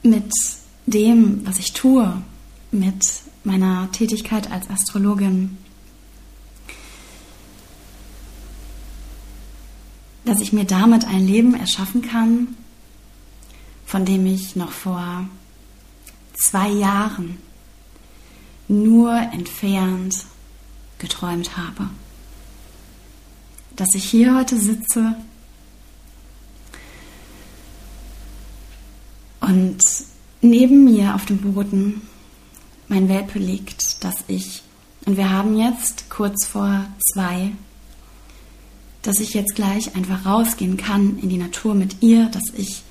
Mit 0.03 0.33
dem, 0.87 1.47
was 1.47 1.59
ich 1.59 1.73
tue, 1.73 2.23
mit 2.71 3.05
meiner 3.45 3.91
Tätigkeit 3.93 4.51
als 4.51 4.69
Astrologin, 4.69 5.59
dass 10.25 10.41
ich 10.41 10.53
mir 10.53 10.65
damit 10.65 11.05
ein 11.07 11.27
Leben 11.27 11.55
erschaffen 11.55 12.03
kann, 12.03 12.57
von 13.93 14.07
dem 14.07 14.25
ich 14.25 14.57
noch 14.57 14.73
vor 14.73 15.27
zwei 16.33 16.71
Jahren 16.71 17.37
nur 18.67 19.15
entfernt 19.15 20.25
geträumt 20.97 21.59
habe. 21.59 21.91
Dass 23.77 23.95
ich 23.95 24.05
hier 24.05 24.35
heute 24.35 24.59
sitze 24.59 25.15
und 29.41 29.79
neben 30.41 30.85
mir 30.85 31.15
auf 31.15 31.27
dem 31.27 31.53
Boden 31.53 32.01
mein 32.89 33.11
Welpe 33.11 33.39
liegt, 33.39 34.03
dass 34.03 34.25
ich, 34.27 34.63
und 35.05 35.19
wir 35.19 35.29
haben 35.29 35.59
jetzt 35.59 36.09
kurz 36.09 36.47
vor 36.47 36.87
zwei, 37.13 37.53
dass 39.03 39.21
ich 39.21 39.35
jetzt 39.35 39.55
gleich 39.55 39.95
einfach 39.95 40.25
rausgehen 40.25 40.79
kann 40.79 41.19
in 41.19 41.29
die 41.29 41.37
Natur 41.37 41.75
mit 41.75 42.03
ihr, 42.03 42.31
dass 42.31 42.45
ich 42.57 42.85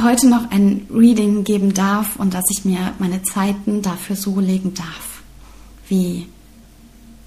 heute 0.00 0.28
noch 0.28 0.50
ein 0.50 0.86
Reading 0.92 1.44
geben 1.44 1.74
darf 1.74 2.16
und 2.16 2.34
dass 2.34 2.44
ich 2.50 2.64
mir 2.64 2.94
meine 2.98 3.22
Zeiten 3.22 3.82
dafür 3.82 4.16
so 4.16 4.40
legen 4.40 4.74
darf, 4.74 5.22
wie 5.88 6.26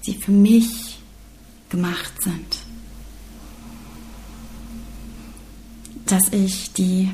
sie 0.02 0.14
für 0.14 0.32
mich 0.32 0.98
gemacht 1.70 2.12
sind. 2.22 2.58
Dass 6.06 6.32
ich 6.32 6.72
die 6.72 7.10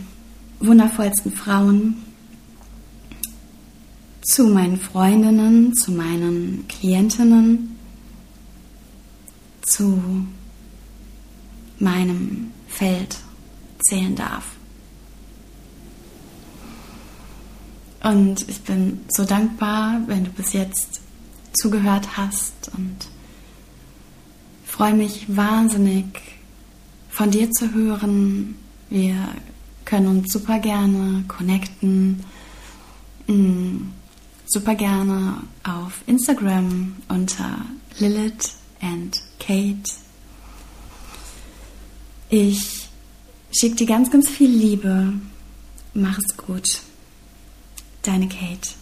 wundervollsten 0.60 1.32
Frauen 1.32 2.02
zu 4.22 4.46
meinen 4.46 4.78
Freundinnen, 4.78 5.74
zu 5.74 5.92
meinen 5.92 6.66
Klientinnen, 6.68 7.76
zu 9.62 10.26
meinem 11.78 12.52
Feld 12.68 13.18
zählen 13.80 14.14
darf. 14.14 14.44
Und 18.04 18.46
ich 18.50 18.60
bin 18.60 19.00
so 19.08 19.24
dankbar, 19.24 20.02
wenn 20.06 20.24
du 20.24 20.30
bis 20.30 20.52
jetzt 20.52 21.00
zugehört 21.54 22.18
hast 22.18 22.52
und 22.76 22.96
freue 24.66 24.92
mich 24.92 25.24
wahnsinnig 25.34 26.04
von 27.08 27.30
dir 27.30 27.50
zu 27.50 27.72
hören. 27.72 28.56
Wir 28.90 29.16
können 29.86 30.08
uns 30.08 30.30
super 30.30 30.58
gerne 30.58 31.24
connecten. 31.28 32.22
Mm, 33.26 33.88
super 34.48 34.74
gerne 34.74 35.38
auf 35.62 36.02
Instagram 36.06 36.96
unter 37.08 37.64
Lilith 37.98 38.54
and 38.82 39.18
Kate. 39.38 39.90
Ich 42.28 42.86
schicke 43.50 43.76
dir 43.76 43.86
ganz, 43.86 44.10
ganz 44.10 44.28
viel 44.28 44.50
Liebe. 44.50 45.14
Mach 45.94 46.18
es 46.18 46.36
gut. 46.36 46.82
Deine 48.04 48.28
Kate. 48.28 48.74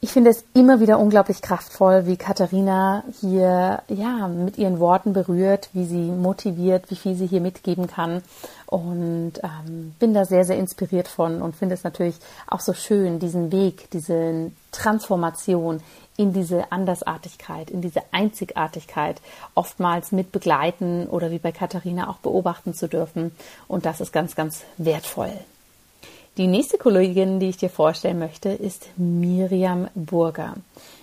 Ich 0.00 0.10
finde 0.10 0.30
es 0.30 0.44
immer 0.52 0.80
wieder 0.80 0.98
unglaublich 0.98 1.42
kraftvoll, 1.42 2.06
wie 2.06 2.16
Katharina 2.16 3.04
hier 3.20 3.82
ja 3.86 4.26
mit 4.26 4.58
ihren 4.58 4.80
Worten 4.80 5.12
berührt, 5.12 5.70
wie 5.74 5.84
sie 5.84 6.10
motiviert, 6.10 6.90
wie 6.90 6.96
viel 6.96 7.14
sie 7.14 7.28
hier 7.28 7.40
mitgeben 7.40 7.86
kann 7.86 8.20
und 8.66 9.34
ähm, 9.44 9.94
bin 10.00 10.12
da 10.12 10.24
sehr 10.24 10.44
sehr 10.44 10.58
inspiriert 10.58 11.06
von 11.06 11.40
und 11.40 11.54
finde 11.54 11.76
es 11.76 11.84
natürlich 11.84 12.16
auch 12.48 12.58
so 12.58 12.72
schön, 12.72 13.20
diesen 13.20 13.52
Weg, 13.52 13.90
diese 13.92 14.50
Transformation 14.72 15.80
in 16.16 16.32
diese 16.32 16.72
Andersartigkeit, 16.72 17.70
in 17.70 17.80
diese 17.80 18.02
Einzigartigkeit 18.10 19.22
oftmals 19.54 20.10
mit 20.10 20.32
begleiten 20.32 21.06
oder 21.06 21.30
wie 21.30 21.38
bei 21.38 21.52
Katharina 21.52 22.10
auch 22.10 22.18
beobachten 22.18 22.74
zu 22.74 22.88
dürfen 22.88 23.30
und 23.68 23.86
das 23.86 24.00
ist 24.00 24.12
ganz 24.12 24.34
ganz 24.34 24.64
wertvoll. 24.78 25.32
Die 26.38 26.46
nächste 26.46 26.78
Kollegin, 26.78 27.40
die 27.40 27.50
ich 27.50 27.58
dir 27.58 27.68
vorstellen 27.68 28.18
möchte, 28.18 28.48
ist 28.48 28.88
Miriam 28.96 29.88
Burger. 29.94 30.54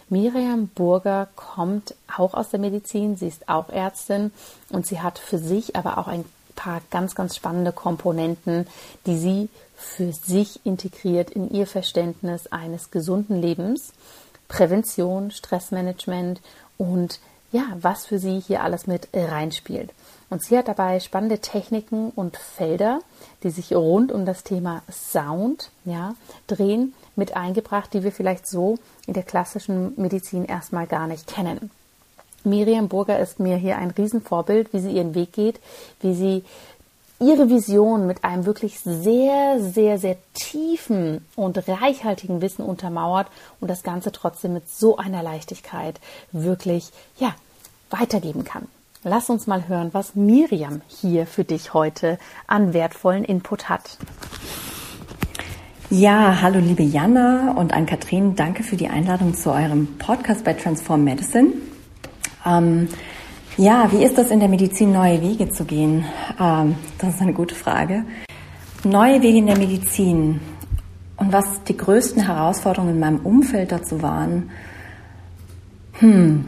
Miriam 0.09 0.69
Burger 0.69 1.27
kommt 1.35 1.93
auch 2.17 2.33
aus 2.33 2.49
der 2.49 2.59
Medizin, 2.59 3.15
sie 3.15 3.27
ist 3.27 3.47
auch 3.47 3.69
Ärztin 3.69 4.31
und 4.69 4.87
sie 4.87 5.01
hat 5.01 5.19
für 5.19 5.37
sich 5.37 5.75
aber 5.75 5.99
auch 5.99 6.07
ein 6.07 6.25
paar 6.55 6.81
ganz, 6.89 7.13
ganz 7.13 7.35
spannende 7.35 7.71
Komponenten, 7.71 8.65
die 9.05 9.19
sie 9.19 9.49
für 9.77 10.11
sich 10.11 10.65
integriert 10.65 11.29
in 11.29 11.51
ihr 11.51 11.67
Verständnis 11.67 12.47
eines 12.47 12.89
gesunden 12.89 13.39
Lebens. 13.39 13.93
Prävention, 14.47 15.29
Stressmanagement 15.29 16.41
und 16.79 17.19
ja, 17.51 17.65
was 17.79 18.07
für 18.07 18.17
sie 18.17 18.39
hier 18.39 18.63
alles 18.63 18.87
mit 18.87 19.07
reinspielt. 19.13 19.91
Und 20.29 20.43
sie 20.43 20.57
hat 20.57 20.67
dabei 20.67 20.99
spannende 20.99 21.39
Techniken 21.39 22.11
und 22.11 22.37
Felder, 22.37 22.99
die 23.43 23.49
sich 23.49 23.73
rund 23.73 24.11
um 24.11 24.25
das 24.25 24.43
Thema 24.43 24.83
Sound 24.91 25.71
ja, 25.85 26.15
drehen, 26.47 26.93
mit 27.15 27.35
eingebracht, 27.35 27.93
die 27.93 28.03
wir 28.03 28.11
vielleicht 28.11 28.47
so 28.47 28.77
in 29.07 29.13
der 29.13 29.23
klassischen 29.23 29.93
Medizin 29.97 30.45
erstmal 30.45 30.87
gar 30.87 31.07
nicht 31.07 31.27
kennen. 31.27 31.71
Miriam 32.43 32.87
Burger 32.87 33.19
ist 33.19 33.39
mir 33.39 33.57
hier 33.57 33.77
ein 33.77 33.91
Riesenvorbild, 33.91 34.71
wie 34.73 34.79
sie 34.79 34.91
ihren 34.91 35.15
Weg 35.15 35.33
geht, 35.33 35.59
wie 36.01 36.13
sie 36.13 36.43
ihre 37.19 37.49
Vision 37.49 38.07
mit 38.07 38.23
einem 38.23 38.45
wirklich 38.45 38.79
sehr, 38.79 39.59
sehr, 39.59 39.99
sehr 39.99 40.15
tiefen 40.33 41.25
und 41.35 41.67
reichhaltigen 41.67 42.41
Wissen 42.41 42.63
untermauert 42.63 43.27
und 43.59 43.67
das 43.67 43.83
Ganze 43.83 44.11
trotzdem 44.11 44.53
mit 44.53 44.69
so 44.69 44.95
einer 44.95 45.21
Leichtigkeit 45.21 45.99
wirklich, 46.31 46.91
ja, 47.17 47.35
weitergeben 47.89 48.45
kann. 48.45 48.67
Lass 49.05 49.29
uns 49.29 49.47
mal 49.47 49.69
hören, 49.69 49.93
was 49.93 50.15
Miriam 50.15 50.81
hier 50.88 51.25
für 51.25 51.45
dich 51.45 51.73
heute 51.73 52.17
an 52.47 52.73
wertvollen 52.73 53.23
Input 53.23 53.69
hat. 53.69 53.97
Ja, 55.89 56.41
hallo 56.41 56.59
liebe 56.59 56.83
Jana 56.83 57.53
und 57.55 57.71
an 57.71 57.85
Kathrin, 57.85 58.35
danke 58.35 58.62
für 58.62 58.75
die 58.75 58.89
Einladung 58.89 59.35
zu 59.35 59.53
eurem 59.53 59.88
Podcast 59.99 60.43
bei 60.43 60.51
Transform 60.51 61.05
Medicine. 61.05 61.53
Ähm, 62.45 62.89
ja, 63.55 63.89
wie 63.93 64.03
ist 64.03 64.17
das 64.17 64.31
in 64.31 64.41
der 64.41 64.49
Medizin, 64.49 64.91
neue 64.91 65.21
Wege 65.21 65.47
zu 65.47 65.63
gehen? 65.63 66.03
Ähm, 66.38 66.75
das 66.97 67.15
ist 67.15 67.21
eine 67.21 67.33
gute 67.33 67.55
Frage. 67.55 68.03
Neue 68.83 69.21
Wege 69.21 69.38
in 69.38 69.45
der 69.47 69.57
Medizin 69.57 70.41
und 71.15 71.31
was 71.31 71.63
die 71.63 71.77
größten 71.77 72.21
Herausforderungen 72.21 72.95
in 72.95 72.99
meinem 72.99 73.19
Umfeld 73.21 73.71
dazu 73.71 74.01
waren. 74.01 74.49
Hm. 75.99 76.43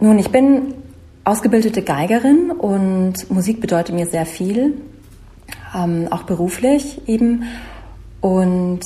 Nun, 0.00 0.18
ich 0.18 0.32
bin 0.32 0.81
ausgebildete 1.24 1.82
Geigerin 1.82 2.50
und 2.50 3.30
Musik 3.30 3.60
bedeutet 3.60 3.94
mir 3.94 4.06
sehr 4.06 4.26
viel, 4.26 4.74
ähm, 5.74 6.08
auch 6.10 6.24
beruflich 6.24 7.06
eben. 7.06 7.44
Und 8.20 8.80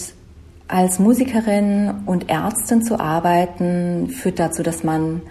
als 0.69 0.99
Musikerin 0.99 2.03
und 2.07 2.29
Ärztin 2.29 2.83
zu 2.83 2.99
arbeiten, 2.99 4.09
führt 4.09 4.39
dazu, 4.39 4.63
dass 4.63 4.85
man 4.85 5.23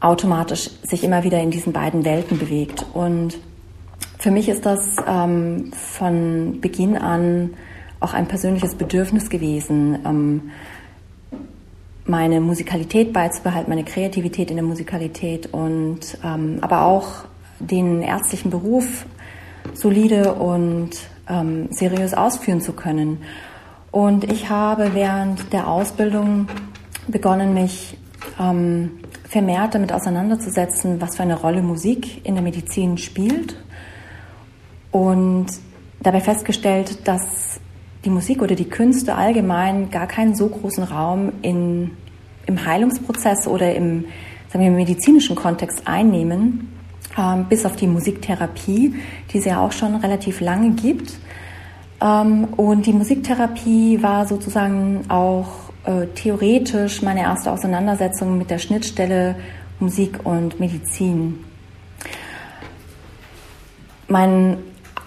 automatisch 0.00 0.70
sich 0.82 1.04
immer 1.04 1.24
wieder 1.24 1.40
in 1.40 1.50
diesen 1.50 1.72
beiden 1.72 2.04
Welten 2.04 2.38
bewegt. 2.38 2.84
Und 2.92 3.38
für 4.18 4.30
mich 4.30 4.48
ist 4.48 4.66
das 4.66 4.96
ähm, 5.06 5.72
von 5.72 6.60
Beginn 6.60 6.96
an 6.96 7.50
auch 8.00 8.14
ein 8.14 8.28
persönliches 8.28 8.76
Bedürfnis 8.76 9.28
gewesen, 9.28 9.98
ähm, 10.04 10.50
meine 12.08 12.40
Musikalität 12.40 13.12
beizubehalten, 13.12 13.70
meine 13.70 13.84
Kreativität 13.84 14.50
in 14.50 14.56
der 14.56 14.64
Musikalität 14.64 15.52
und 15.52 16.18
ähm, 16.24 16.58
aber 16.60 16.82
auch 16.82 17.24
den 17.60 18.02
ärztlichen 18.02 18.50
Beruf 18.50 19.06
solide 19.74 20.34
und 20.34 20.90
ähm, 21.28 21.68
seriös 21.70 22.14
ausführen 22.14 22.60
zu 22.60 22.72
können. 22.72 23.18
Und 23.90 24.30
ich 24.30 24.48
habe 24.48 24.94
während 24.94 25.52
der 25.52 25.68
Ausbildung 25.68 26.48
begonnen, 27.08 27.54
mich 27.54 27.96
ähm, 28.40 28.98
vermehrt 29.24 29.74
damit 29.74 29.92
auseinanderzusetzen, 29.92 31.00
was 31.00 31.16
für 31.16 31.22
eine 31.22 31.38
Rolle 31.38 31.62
Musik 31.62 32.26
in 32.26 32.34
der 32.34 32.42
Medizin 32.42 32.98
spielt. 32.98 33.56
Und 34.90 35.46
dabei 36.00 36.20
festgestellt, 36.20 37.06
dass 37.06 37.60
die 38.04 38.10
Musik 38.10 38.42
oder 38.42 38.54
die 38.54 38.68
Künste 38.68 39.14
allgemein 39.14 39.90
gar 39.90 40.06
keinen 40.06 40.34
so 40.34 40.48
großen 40.48 40.84
Raum 40.84 41.32
in, 41.42 41.90
im 42.46 42.64
Heilungsprozess 42.64 43.46
oder 43.46 43.74
im, 43.74 44.04
sagen 44.52 44.64
wir, 44.64 44.70
medizinischen 44.70 45.36
Kontext 45.36 45.82
einnehmen, 45.86 46.68
ähm, 47.16 47.46
bis 47.48 47.66
auf 47.66 47.76
die 47.76 47.86
Musiktherapie, 47.86 48.94
die 49.32 49.38
es 49.38 49.44
ja 49.44 49.60
auch 49.60 49.72
schon 49.72 49.96
relativ 49.96 50.40
lange 50.40 50.70
gibt. 50.70 51.18
Ähm, 52.00 52.44
und 52.56 52.86
die 52.86 52.92
Musiktherapie 52.92 54.02
war 54.02 54.26
sozusagen 54.26 55.04
auch 55.08 55.48
äh, 55.84 56.06
theoretisch 56.14 57.02
meine 57.02 57.22
erste 57.22 57.50
Auseinandersetzung 57.50 58.38
mit 58.38 58.50
der 58.50 58.58
Schnittstelle 58.58 59.36
Musik 59.80 60.20
und 60.24 60.60
Medizin. 60.60 61.44
Mein 64.08 64.58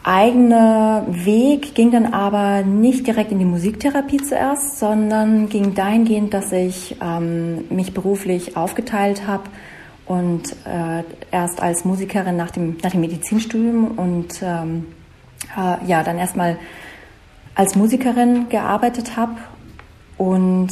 eigener 0.03 1.05
Weg 1.07 1.75
ging 1.75 1.91
dann 1.91 2.13
aber 2.13 2.63
nicht 2.63 3.05
direkt 3.05 3.31
in 3.31 3.39
die 3.39 3.45
Musiktherapie 3.45 4.17
zuerst, 4.17 4.79
sondern 4.79 5.47
ging 5.49 5.75
dahingehend, 5.75 6.33
dass 6.33 6.51
ich 6.51 6.95
ähm, 7.01 7.65
mich 7.69 7.93
beruflich 7.93 8.57
aufgeteilt 8.57 9.27
habe 9.27 9.43
und 10.07 10.55
äh, 10.65 11.03
erst 11.31 11.61
als 11.61 11.85
Musikerin 11.85 12.35
nach 12.35 12.51
dem, 12.51 12.77
nach 12.83 12.91
dem 12.91 13.01
Medizinstudium 13.01 13.91
und 13.91 14.41
ähm, 14.41 14.87
äh, 15.55 15.85
ja, 15.87 16.03
dann 16.03 16.17
erstmal 16.17 16.57
als 17.53 17.75
Musikerin 17.75 18.49
gearbeitet 18.49 19.17
habe 19.17 19.35
und 20.17 20.69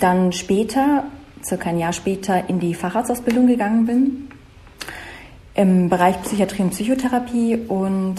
dann 0.00 0.32
später, 0.32 1.04
circa 1.42 1.70
ein 1.70 1.78
Jahr 1.78 1.94
später, 1.94 2.48
in 2.48 2.60
die 2.60 2.74
Facharztausbildung 2.74 3.46
gegangen 3.46 3.86
bin 3.86 4.27
im 5.58 5.88
Bereich 5.88 6.22
Psychiatrie 6.22 6.62
und 6.62 6.70
Psychotherapie 6.70 7.56
und 7.66 8.14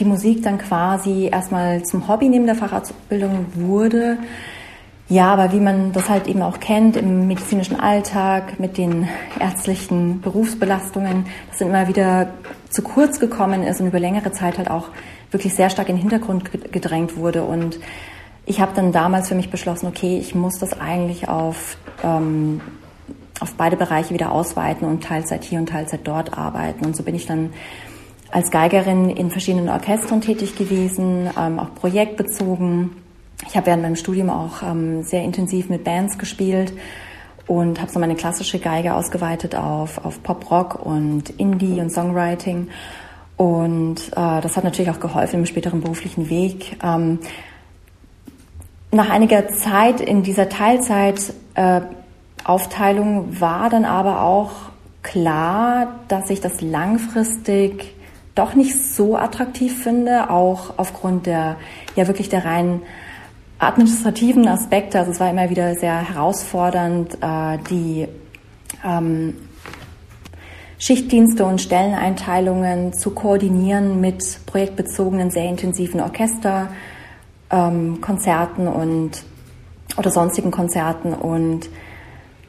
die 0.00 0.04
Musik 0.04 0.42
dann 0.42 0.58
quasi 0.58 1.28
erstmal 1.30 1.84
zum 1.84 2.08
Hobby 2.08 2.28
neben 2.28 2.44
der 2.44 2.56
Facharztbildung 2.56 3.46
wurde, 3.54 4.18
ja, 5.08 5.32
aber 5.32 5.52
wie 5.52 5.60
man 5.60 5.92
das 5.92 6.08
halt 6.08 6.26
eben 6.26 6.42
auch 6.42 6.58
kennt 6.58 6.96
im 6.96 7.28
medizinischen 7.28 7.78
Alltag 7.78 8.58
mit 8.58 8.78
den 8.78 9.06
ärztlichen 9.38 10.20
Berufsbelastungen, 10.20 11.26
das 11.50 11.58
sind 11.58 11.68
immer 11.68 11.86
wieder 11.86 12.32
zu 12.70 12.82
kurz 12.82 13.20
gekommen 13.20 13.62
ist 13.62 13.80
und 13.80 13.86
über 13.86 14.00
längere 14.00 14.32
Zeit 14.32 14.58
halt 14.58 14.70
auch 14.70 14.88
wirklich 15.30 15.54
sehr 15.54 15.70
stark 15.70 15.88
in 15.88 15.96
den 15.96 16.00
Hintergrund 16.00 16.50
gedrängt 16.72 17.16
wurde. 17.16 17.44
Und 17.44 17.78
ich 18.44 18.60
habe 18.60 18.72
dann 18.74 18.90
damals 18.90 19.28
für 19.28 19.34
mich 19.34 19.50
beschlossen, 19.50 19.86
okay, 19.86 20.18
ich 20.18 20.34
muss 20.34 20.58
das 20.58 20.80
eigentlich 20.80 21.28
auf, 21.28 21.76
ähm, 22.02 22.60
auf 23.42 23.54
beide 23.54 23.76
Bereiche 23.76 24.14
wieder 24.14 24.32
ausweiten 24.32 24.86
und 24.86 25.04
Teilzeit 25.04 25.44
hier 25.44 25.58
und 25.58 25.68
Teilzeit 25.68 26.00
dort 26.04 26.36
arbeiten. 26.36 26.84
Und 26.84 26.96
so 26.96 27.02
bin 27.02 27.14
ich 27.14 27.26
dann 27.26 27.52
als 28.30 28.50
Geigerin 28.50 29.10
in 29.10 29.30
verschiedenen 29.30 29.68
Orchestern 29.68 30.20
tätig 30.20 30.56
gewesen, 30.56 31.28
ähm, 31.38 31.58
auch 31.58 31.74
projektbezogen 31.74 32.92
ich 33.48 33.56
habe 33.56 33.66
während 33.66 33.82
meinem 33.82 33.96
Studium 33.96 34.30
auch 34.30 34.62
ähm, 34.62 35.02
sehr 35.02 35.22
intensiv 35.24 35.68
mit 35.68 35.84
Bands 35.84 36.18
gespielt 36.18 36.72
und 37.46 37.80
habe 37.80 37.90
so 37.90 37.98
meine 37.98 38.14
klassische 38.14 38.58
Geige 38.58 38.94
ausgeweitet 38.94 39.54
auf, 39.54 40.04
auf 40.04 40.22
Pop-Rock 40.22 40.84
und 40.84 41.30
Indie 41.30 41.80
und 41.80 41.90
Songwriting. 41.90 42.68
Und 43.36 43.96
äh, 44.12 44.40
das 44.40 44.56
hat 44.56 44.64
natürlich 44.64 44.90
auch 44.90 45.00
geholfen 45.00 45.40
im 45.40 45.46
späteren 45.46 45.80
beruflichen 45.80 46.30
Weg. 46.30 46.76
Ähm, 46.82 47.18
nach 48.92 49.10
einiger 49.10 49.48
Zeit 49.48 50.00
in 50.00 50.22
dieser 50.22 50.48
Teilzeitaufteilung 50.48 51.42
äh, 51.54 52.01
war 53.40 53.70
dann 53.70 53.84
aber 53.84 54.22
auch 54.22 54.50
klar, 55.02 56.00
dass 56.08 56.30
ich 56.30 56.40
das 56.40 56.60
langfristig 56.60 57.94
doch 58.34 58.54
nicht 58.54 58.78
so 58.78 59.16
attraktiv 59.16 59.82
finde, 59.82 60.30
auch 60.30 60.78
aufgrund 60.78 61.26
der 61.26 61.56
ja 61.96 62.06
wirklich 62.06 62.28
der 62.28 62.44
reinen 62.44 62.82
administrativen 63.58 64.48
Aspekte, 64.48 64.98
also 64.98 65.12
es 65.12 65.20
war 65.20 65.30
immer 65.30 65.50
wieder 65.50 65.74
sehr 65.74 66.08
herausfordernd, 66.08 67.18
äh, 67.20 67.58
die 67.70 68.08
ähm, 68.84 69.36
Schichtdienste 70.78 71.44
und 71.44 71.60
Stelleneinteilungen 71.60 72.92
zu 72.92 73.10
koordinieren 73.10 74.00
mit 74.00 74.40
projektbezogenen, 74.46 75.30
sehr 75.30 75.44
intensiven 75.44 76.00
Orchesterkonzerten 76.00 78.66
ähm, 78.66 78.72
und 78.72 79.22
oder 79.96 80.10
sonstigen 80.10 80.50
Konzerten. 80.50 81.14
Und 81.14 81.68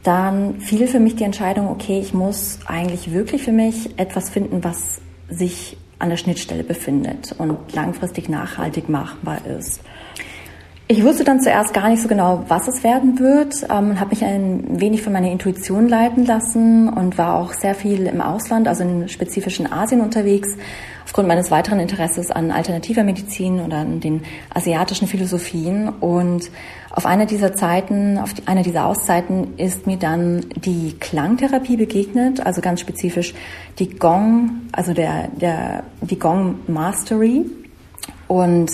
dann 0.04 0.60
fiel 0.60 0.88
für 0.88 1.00
mich 1.00 1.16
die 1.16 1.24
Entscheidung, 1.24 1.70
okay, 1.70 2.00
ich 2.00 2.14
muss 2.14 2.60
eigentlich 2.66 3.14
wirklich 3.14 3.44
für 3.44 3.52
mich 3.52 3.98
etwas 3.98 4.30
finden, 4.30 4.64
was 4.64 5.02
sich 5.30 5.78
an 6.00 6.10
der 6.10 6.18
Schnittstelle 6.18 6.64
befindet 6.64 7.34
und 7.38 7.58
langfristig 7.74 8.28
nachhaltig 8.28 8.90
machbar 8.90 9.46
ist. 9.46 9.82
Ich 10.90 11.02
wusste 11.04 11.24
dann 11.24 11.40
zuerst 11.40 11.74
gar 11.74 11.90
nicht 11.90 12.02
so 12.02 12.10
genau, 12.10 12.44
was 12.50 12.68
es 12.68 12.84
werden 12.84 13.18
wird, 13.18 13.64
ähm, 13.64 14.00
habe 14.00 14.10
mich 14.10 14.24
ein 14.24 14.82
wenig 14.82 15.02
von 15.02 15.14
meiner 15.14 15.32
Intuition 15.32 15.88
leiten 15.88 16.26
lassen 16.26 16.90
und 16.90 17.18
war 17.18 17.36
auch 17.36 17.54
sehr 17.54 17.74
viel 17.74 18.06
im 18.06 18.20
Ausland, 18.20 18.68
also 18.68 18.84
in 18.84 19.08
spezifischen 19.08 19.72
Asien 19.72 20.02
unterwegs, 20.02 20.50
aufgrund 21.14 21.28
meines 21.28 21.52
weiteren 21.52 21.80
Interesses 21.80 22.32
an 22.32 22.50
alternativer 22.50 23.04
Medizin 23.04 23.60
oder 23.60 23.78
an 23.78 24.00
den 24.00 24.24
asiatischen 24.52 25.08
Philosophien. 25.08 25.88
Und 25.88 26.50
auf 26.90 27.06
einer 27.06 27.28
dieser 27.28 27.54
Zeiten, 27.54 28.18
auf 28.18 28.34
die, 28.34 28.48
einer 28.48 28.64
dieser 28.64 28.88
Auszeiten 28.88 29.56
ist 29.58 29.86
mir 29.86 29.98
dann 29.98 30.44
die 30.56 30.96
Klangtherapie 31.00 31.78
begegnet, 31.78 32.44
also 32.44 32.62
ganz 32.62 32.80
spezifisch 32.80 33.36
die 33.78 33.92
Gong, 33.92 34.62
also 34.72 34.96
der, 34.96 35.28
der, 35.40 35.84
die 36.02 36.18
Gong 36.18 36.62
Mastery. 36.66 37.46
Und 38.28 38.72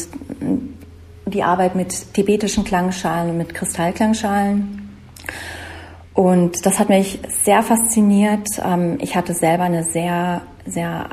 die 1.26 1.44
Arbeit 1.44 1.76
mit 1.76 2.14
tibetischen 2.14 2.64
Klangschalen 2.64 3.32
und 3.32 3.38
mit 3.38 3.54
Kristallklangschalen. 3.54 4.96
Und 6.14 6.66
das 6.66 6.80
hat 6.80 6.88
mich 6.88 7.20
sehr 7.28 7.64
fasziniert. 7.64 8.48
Ähm, 8.64 8.98
ich 9.02 9.18
hatte 9.18 9.34
selber 9.34 9.64
eine 9.64 9.84
sehr, 9.84 10.42
sehr 10.66 11.10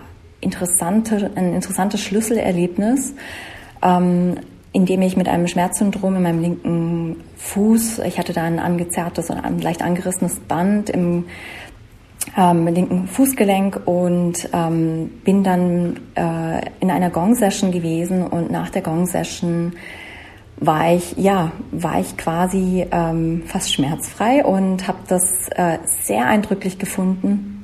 interessante, 0.47 1.31
ein 1.35 1.55
interessantes 1.55 2.01
Schlüsselerlebnis, 2.01 3.15
ähm, 3.83 4.37
in 4.73 4.87
dem 4.87 5.03
ich 5.03 5.17
mit 5.17 5.29
einem 5.29 5.49
Schmerzsyndrom 5.49 6.17
in 6.17 6.23
meinem 6.23 6.41
linken 6.41 7.17
Fuß, 7.37 8.01
ich 8.01 8.19
hatte 8.19 8.33
da 8.33 8.45
ein 8.45 8.59
angezerrtes 8.59 9.31
und 9.31 9.39
ein 9.39 9.59
leicht 9.61 9.83
angerissenes 9.83 10.39
Band 10.41 10.91
im 10.91 11.25
ähm, 12.37 12.67
linken 12.67 13.09
Fußgelenk 13.09 13.81
und 13.87 14.49
ähm, 14.53 15.11
bin 15.25 15.43
dann 15.43 16.01
äh, 16.15 16.61
in 16.81 16.91
einer 16.91 17.11
Gong-Session 17.11 17.73
gewesen 17.73 18.27
und 18.27 18.51
nach 18.51 18.71
der 18.71 18.83
Gong-Session 18.83 19.73
war 20.59 20.95
ich, 20.95 21.17
ja, 21.17 21.53
war 21.73 22.01
ich 22.01 22.17
quasi 22.17 22.87
ähm, 22.91 23.43
fast 23.47 23.75
schmerzfrei 23.75 24.45
und 24.45 24.87
habe 24.87 24.99
das 25.09 25.49
äh, 25.57 25.79
sehr 25.85 26.27
eindrücklich 26.27 26.79
gefunden 26.79 27.56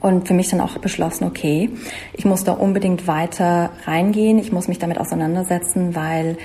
und 0.00 0.28
für 0.28 0.34
mich 0.34 0.48
dann 0.50 0.60
auch 0.60 0.78
beschlossen, 0.78 1.24
okay, 1.24 1.70
ich 2.12 2.24
muss 2.24 2.44
da 2.44 2.52
unbedingt 2.52 3.06
weiter 3.06 3.70
reingehen, 3.84 4.38
ich 4.38 4.52
muss 4.52 4.68
mich 4.68 4.78
damit 4.78 4.98
auseinandersetzen, 4.98 5.94
weil 5.94 6.36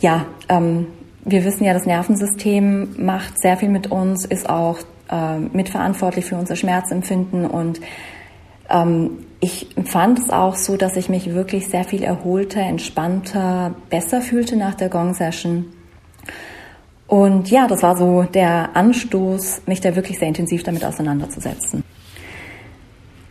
ja, 0.00 0.26
ähm, 0.48 0.86
wir 1.24 1.44
wissen 1.44 1.64
ja, 1.64 1.72
das 1.72 1.86
Nervensystem 1.86 2.96
macht 2.98 3.40
sehr 3.40 3.56
viel 3.56 3.70
mit 3.70 3.90
uns, 3.90 4.24
ist 4.24 4.48
auch 4.48 4.78
äh, 5.10 5.38
mitverantwortlich 5.38 6.24
für 6.24 6.36
unser 6.36 6.56
Schmerzempfinden 6.56 7.46
und 7.46 7.80
ähm, 8.70 9.24
ich 9.40 9.76
empfand 9.76 10.18
es 10.18 10.30
auch 10.30 10.56
so, 10.56 10.76
dass 10.76 10.96
ich 10.96 11.08
mich 11.10 11.34
wirklich 11.34 11.68
sehr 11.68 11.84
viel 11.84 12.02
erholter, 12.02 12.60
entspannter, 12.60 13.74
besser 13.90 14.22
fühlte 14.22 14.56
nach 14.56 14.74
der 14.74 14.88
Gong-Session. 14.88 15.66
Und 17.06 17.50
ja, 17.50 17.66
das 17.66 17.82
war 17.82 17.96
so 17.96 18.22
der 18.22 18.74
Anstoß, 18.74 19.62
mich 19.66 19.82
da 19.82 19.94
wirklich 19.94 20.18
sehr 20.18 20.28
intensiv 20.28 20.62
damit 20.62 20.84
auseinanderzusetzen. 20.84 21.83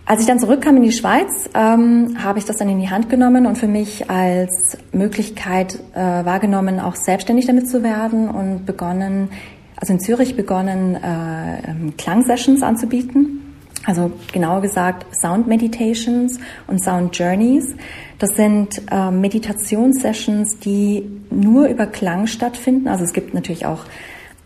Als 0.06 0.20
ich 0.20 0.28
dann 0.28 0.40
zurückkam 0.40 0.76
in 0.76 0.84
die 0.84 0.92
Schweiz, 0.92 1.50
ähm, 1.54 2.18
habe 2.22 2.38
ich 2.38 2.44
das 2.44 2.58
dann 2.58 2.68
in 2.68 2.80
die 2.80 2.90
Hand 2.90 3.10
genommen 3.10 3.46
und 3.46 3.58
für 3.58 3.68
mich 3.68 4.10
als 4.10 4.78
Möglichkeit 4.92 5.80
äh, 5.94 6.00
wahrgenommen, 6.00 6.82
auch 6.82 6.96
selbstständig 6.96 7.46
damit 7.46 7.70
zu 7.70 7.84
werden 7.84 8.30
und 8.30 8.66
begonnen, 8.66 9.30
also 9.78 9.94
in 9.94 10.02
Zürich 10.02 10.36
begonnen, 10.36 10.96
äh, 10.96 11.70
ähm, 11.70 11.94
Klangsessions 11.98 12.64
anzubieten. 12.64 13.40
Also 13.86 14.12
genauer 14.32 14.62
gesagt 14.62 15.06
Sound 15.16 15.48
Meditations 15.48 16.38
und 16.68 16.84
Sound 16.84 17.18
Journeys. 17.18 17.76
Das 18.20 18.36
sind 18.36 18.82
äh, 18.92 19.10
Meditationssessions, 19.10 20.60
die 20.60 21.04
nur 21.30 21.68
über 21.68 21.86
Klang 21.86 22.28
stattfinden. 22.28 22.90
Also 22.90 23.06
es 23.06 23.14
gibt 23.14 23.34
natürlich 23.34 23.66
auch 23.66 23.86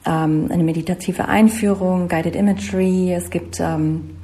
ähm, 0.06 0.50
eine 0.52 0.64
meditative 0.64 1.28
Einführung, 1.28 2.08
Guided 2.08 2.36
Imagery, 2.36 3.14
es 3.14 3.30
gibt 3.30 3.60
ähm, 3.60 4.17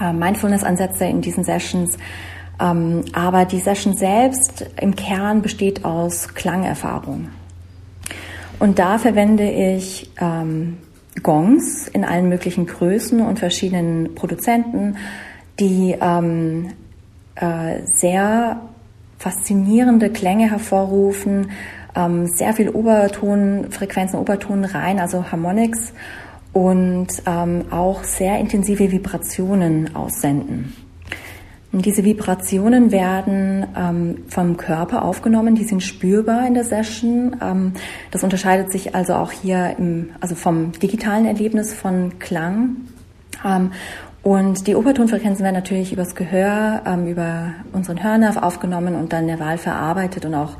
äh, 0.00 0.12
Mindfulness-Ansätze 0.12 1.04
in 1.04 1.20
diesen 1.20 1.44
Sessions. 1.44 1.96
Ähm, 2.60 3.04
aber 3.12 3.44
die 3.44 3.60
Session 3.60 3.96
selbst 3.96 4.66
im 4.80 4.96
Kern 4.96 5.42
besteht 5.42 5.84
aus 5.84 6.34
Klangerfahrung. 6.34 7.28
Und 8.58 8.78
da 8.78 8.98
verwende 8.98 9.48
ich 9.48 10.10
ähm, 10.20 10.78
Gongs 11.22 11.88
in 11.88 12.04
allen 12.04 12.28
möglichen 12.28 12.66
Größen 12.66 13.20
und 13.20 13.38
verschiedenen 13.38 14.14
Produzenten, 14.14 14.96
die 15.60 15.96
ähm, 16.00 16.70
äh, 17.36 17.80
sehr 17.84 18.60
faszinierende 19.18 20.10
Klänge 20.10 20.50
hervorrufen, 20.50 21.50
ähm, 21.94 22.26
sehr 22.26 22.52
viel 22.54 22.68
Obertonfrequenzen, 22.68 24.18
Oberton 24.18 24.64
rein, 24.64 25.00
also 25.00 25.30
Harmonics 25.30 25.92
und 26.52 27.08
ähm, 27.26 27.64
auch 27.70 28.04
sehr 28.04 28.38
intensive 28.38 28.90
Vibrationen 28.90 29.94
aussenden. 29.94 30.74
Und 31.70 31.84
diese 31.84 32.02
Vibrationen 32.02 32.90
werden 32.90 33.66
ähm, 33.76 34.24
vom 34.28 34.56
Körper 34.56 35.04
aufgenommen, 35.04 35.54
die 35.54 35.64
sind 35.64 35.82
spürbar 35.82 36.46
in 36.46 36.54
der 36.54 36.64
Session. 36.64 37.36
Ähm, 37.42 37.72
das 38.10 38.24
unterscheidet 38.24 38.72
sich 38.72 38.94
also 38.94 39.14
auch 39.14 39.32
hier 39.32 39.76
im, 39.78 40.10
also 40.20 40.34
vom 40.34 40.72
digitalen 40.72 41.26
Erlebnis 41.26 41.74
von 41.74 42.18
Klang. 42.18 42.76
Ähm, 43.44 43.72
und 44.22 44.66
die 44.66 44.74
Obertonfrequenzen 44.74 45.44
werden 45.44 45.54
natürlich 45.54 45.92
übers 45.92 46.14
Gehör, 46.14 46.82
ähm, 46.86 47.06
über 47.06 47.52
unseren 47.72 48.02
Hörnerv 48.02 48.38
aufgenommen 48.38 48.94
und 48.94 49.12
dann 49.12 49.26
der 49.26 49.38
Wahl 49.38 49.58
verarbeitet 49.58 50.24
und 50.24 50.34
auch 50.34 50.56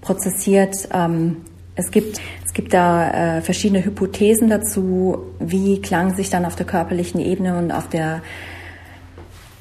prozessiert. 0.00 0.88
Ähm, 0.92 1.38
es 1.74 1.90
gibt, 1.90 2.20
gibt 2.60 2.74
da 2.74 3.38
äh, 3.38 3.40
verschiedene 3.40 3.82
Hypothesen 3.82 4.50
dazu, 4.50 5.16
wie 5.38 5.80
Klang 5.80 6.14
sich 6.14 6.28
dann 6.28 6.44
auf 6.44 6.56
der 6.56 6.66
körperlichen 6.66 7.18
Ebene 7.18 7.56
und 7.56 7.72
auf 7.72 7.88
der 7.88 8.20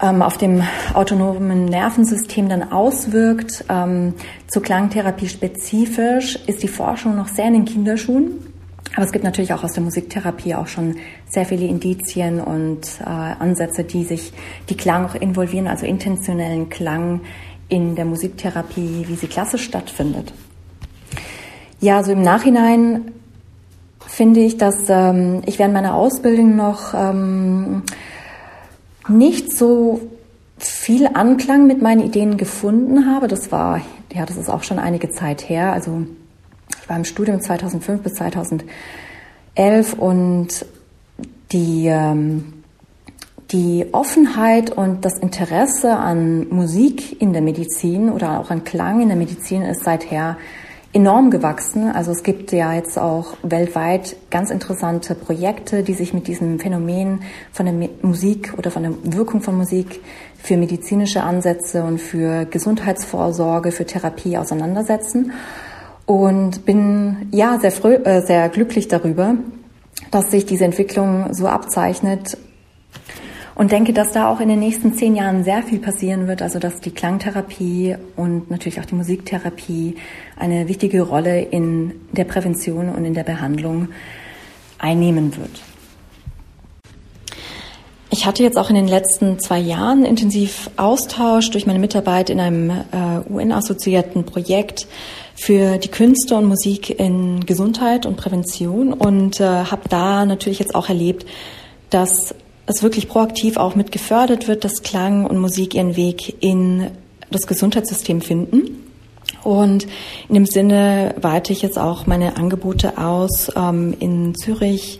ähm, 0.01 0.21
auf 0.21 0.37
dem 0.37 0.63
autonomen 0.93 1.63
Nervensystem 1.63 2.49
dann 2.49 2.73
auswirkt. 2.73 3.63
Ähm, 3.69 4.15
zur 4.47 4.63
Klangtherapie 4.63 5.29
spezifisch 5.29 6.37
ist 6.45 6.61
die 6.61 6.67
Forschung 6.67 7.15
noch 7.15 7.29
sehr 7.29 7.45
in 7.45 7.53
den 7.53 7.65
Kinderschuhen. 7.65 8.31
Aber 8.97 9.05
es 9.05 9.13
gibt 9.13 9.23
natürlich 9.23 9.53
auch 9.53 9.63
aus 9.63 9.71
der 9.71 9.83
Musiktherapie 9.83 10.55
auch 10.55 10.67
schon 10.67 10.97
sehr 11.25 11.45
viele 11.45 11.67
Indizien 11.67 12.41
und 12.41 12.81
äh, 12.99 13.05
Ansätze, 13.05 13.85
die 13.85 14.03
sich 14.03 14.33
die 14.67 14.75
Klang 14.75 15.05
auch 15.05 15.15
involvieren, 15.15 15.67
also 15.67 15.85
intentionellen 15.85 16.67
Klang 16.67 17.21
in 17.69 17.95
der 17.95 18.03
Musiktherapie, 18.03 19.05
wie 19.07 19.15
sie 19.15 19.27
klassisch 19.27 19.63
stattfindet. 19.63 20.33
Ja, 21.81 22.03
so 22.03 22.11
im 22.11 22.21
Nachhinein 22.21 23.13
finde 24.05 24.41
ich, 24.41 24.57
dass 24.57 24.89
ähm, 24.89 25.43
ich 25.45 25.59
während 25.59 25.73
meiner 25.73 25.93
Ausbildung 25.93 26.57
noch 26.57 26.93
ähm, 26.93 27.83
nicht 29.07 29.51
so 29.51 30.01
viel 30.57 31.07
Anklang 31.07 31.67
mit 31.67 31.81
meinen 31.81 32.01
Ideen 32.01 32.35
gefunden 32.35 33.05
habe. 33.05 33.29
Das 33.29 33.53
war, 33.53 33.79
ja, 34.13 34.25
das 34.25 34.35
ist 34.35 34.49
auch 34.49 34.63
schon 34.63 34.77
einige 34.77 35.09
Zeit 35.09 35.47
her. 35.47 35.71
Also 35.71 36.05
ich 36.81 36.89
war 36.89 36.97
im 36.97 37.05
Studium 37.05 37.39
2005 37.39 38.01
bis 38.01 38.15
2011 38.15 39.93
und 39.97 40.65
die, 41.53 41.87
ähm, 41.87 42.53
die 43.51 43.85
Offenheit 43.93 44.69
und 44.69 45.05
das 45.05 45.17
Interesse 45.17 45.95
an 45.95 46.49
Musik 46.49 47.21
in 47.21 47.31
der 47.31 47.41
Medizin 47.41 48.09
oder 48.09 48.41
auch 48.41 48.51
an 48.51 48.65
Klang 48.65 49.01
in 49.01 49.07
der 49.07 49.17
Medizin 49.17 49.61
ist 49.61 49.85
seither 49.85 50.35
enorm 50.91 51.29
gewachsen. 51.29 51.91
Also 51.91 52.11
es 52.11 52.23
gibt 52.23 52.51
ja 52.51 52.73
jetzt 52.73 52.97
auch 52.97 53.33
weltweit 53.43 54.15
ganz 54.31 54.49
interessante 54.49 55.13
Projekte, 55.13 55.83
die 55.83 55.93
sich 55.93 56.13
mit 56.13 56.27
diesem 56.27 56.59
Phänomen 56.59 57.21
von 57.51 57.65
der 57.65 57.89
Musik 58.01 58.53
oder 58.57 58.71
von 58.71 58.83
der 58.83 58.93
Wirkung 59.03 59.41
von 59.41 59.55
Musik 59.57 60.01
für 60.41 60.57
medizinische 60.57 61.21
Ansätze 61.21 61.83
und 61.83 61.99
für 61.99 62.45
Gesundheitsvorsorge, 62.45 63.71
für 63.71 63.85
Therapie 63.85 64.37
auseinandersetzen. 64.37 65.33
Und 66.05 66.65
bin 66.65 67.27
ja 67.31 67.59
sehr, 67.59 67.71
frö 67.71 67.93
äh, 67.93 68.21
sehr 68.25 68.49
glücklich 68.49 68.87
darüber, 68.87 69.35
dass 70.09 70.31
sich 70.31 70.47
diese 70.47 70.65
Entwicklung 70.65 71.33
so 71.33 71.47
abzeichnet 71.47 72.35
und 73.59 73.73
denke, 73.73 73.91
dass 73.91 74.13
da 74.13 74.29
auch 74.29 74.39
in 74.39 74.47
den 74.47 74.59
nächsten 74.59 74.93
zehn 74.93 75.17
Jahren 75.17 75.43
sehr 75.43 75.61
viel 75.63 75.79
passieren 75.79 76.29
wird, 76.29 76.41
also 76.41 76.59
dass 76.59 76.79
die 76.79 76.91
Klangtherapie 76.91 77.97
und 78.15 78.49
natürlich 78.49 78.79
auch 78.79 78.85
die 78.85 78.95
Musiktherapie 78.95 79.97
eine 80.39 80.67
wichtige 80.67 81.01
Rolle 81.01 81.41
in 81.41 81.93
der 82.11 82.23
Prävention 82.23 82.89
und 82.89 83.05
in 83.05 83.13
der 83.13 83.23
Behandlung 83.23 83.89
einnehmen 84.77 85.35
wird. 85.37 85.61
Ich 88.11 88.25
hatte 88.25 88.41
jetzt 88.41 88.57
auch 88.57 88.69
in 88.69 88.75
den 88.75 88.87
letzten 88.87 89.39
zwei 89.39 89.59
Jahren 89.59 90.03
intensiv 90.03 90.71
Austausch 90.77 91.51
durch 91.51 91.67
meine 91.67 91.77
Mitarbeit 91.77 92.31
in 92.31 92.39
einem 92.39 92.71
äh, 92.71 93.31
UN-assoziierten 93.31 94.23
Projekt 94.25 94.87
für 95.35 95.77
die 95.77 95.89
Künste 95.89 96.35
und 96.35 96.45
Musik 96.45 96.99
in 96.99 97.45
Gesundheit 97.45 98.07
und 98.07 98.17
Prävention 98.17 98.93
und 98.93 99.39
äh, 99.39 99.43
habe 99.43 99.87
da 99.89 100.25
natürlich 100.25 100.57
jetzt 100.57 100.73
auch 100.73 100.89
erlebt, 100.89 101.27
dass 101.91 102.33
es 102.65 102.81
wirklich 102.81 103.07
proaktiv 103.07 103.57
auch 103.57 103.75
mit 103.75 103.91
gefördert 103.91 104.47
wird, 104.47 104.63
dass 104.63 104.81
Klang 104.81 105.25
und 105.25 105.37
Musik 105.37 105.75
ihren 105.75 105.95
Weg 105.95 106.35
in 106.43 106.87
das 107.29 107.45
Gesundheitssystem 107.47 108.21
finden. 108.21 108.88
Und 109.43 109.87
in 110.27 110.35
dem 110.35 110.45
Sinne 110.45 111.15
weite 111.21 111.53
ich 111.53 111.61
jetzt 111.61 111.77
auch 111.77 112.05
meine 112.07 112.37
Angebote 112.37 112.97
aus 112.97 113.51
ähm, 113.55 113.95
in 113.99 114.35
Zürich 114.35 114.99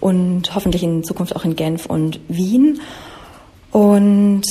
und 0.00 0.54
hoffentlich 0.54 0.82
in 0.82 1.04
Zukunft 1.04 1.34
auch 1.36 1.44
in 1.44 1.56
Genf 1.56 1.86
und 1.86 2.20
Wien. 2.28 2.80
Und 3.70 4.42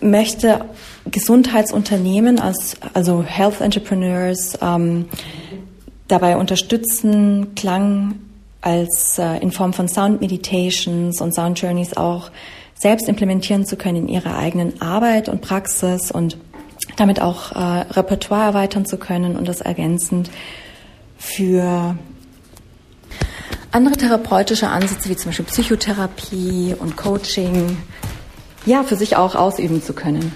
möchte 0.00 0.64
Gesundheitsunternehmen, 1.10 2.40
als, 2.40 2.76
also 2.94 3.22
Health 3.22 3.60
Entrepreneurs, 3.60 4.58
ähm, 4.60 5.06
dabei 6.08 6.36
unterstützen, 6.36 7.54
Klang 7.54 8.16
als 8.60 9.18
äh, 9.18 9.38
in 9.38 9.50
Form 9.50 9.72
von 9.72 9.88
Sound 9.88 10.20
Meditations 10.20 11.20
und 11.20 11.34
Sound 11.34 11.60
Journeys 11.60 11.96
auch 11.96 12.30
selbst 12.74 13.08
implementieren 13.08 13.64
zu 13.64 13.76
können 13.76 13.96
in 13.96 14.08
ihrer 14.08 14.36
eigenen 14.36 14.80
Arbeit 14.82 15.28
und 15.28 15.40
Praxis 15.40 16.10
und 16.10 16.36
damit 16.96 17.20
auch 17.20 17.52
äh, 17.52 17.58
Repertoire 17.92 18.44
erweitern 18.44 18.86
zu 18.86 18.98
können 18.98 19.36
und 19.36 19.48
das 19.48 19.60
ergänzend 19.60 20.30
für 21.16 21.96
andere 23.70 23.96
therapeutische 23.96 24.68
Ansätze 24.68 25.08
wie 25.08 25.16
zum 25.16 25.30
Beispiel 25.30 25.46
Psychotherapie 25.46 26.74
und 26.78 26.96
Coaching 26.96 27.78
ja 28.66 28.82
für 28.82 28.96
sich 28.96 29.16
auch 29.16 29.34
ausüben 29.34 29.82
zu 29.82 29.92
können. 29.92 30.32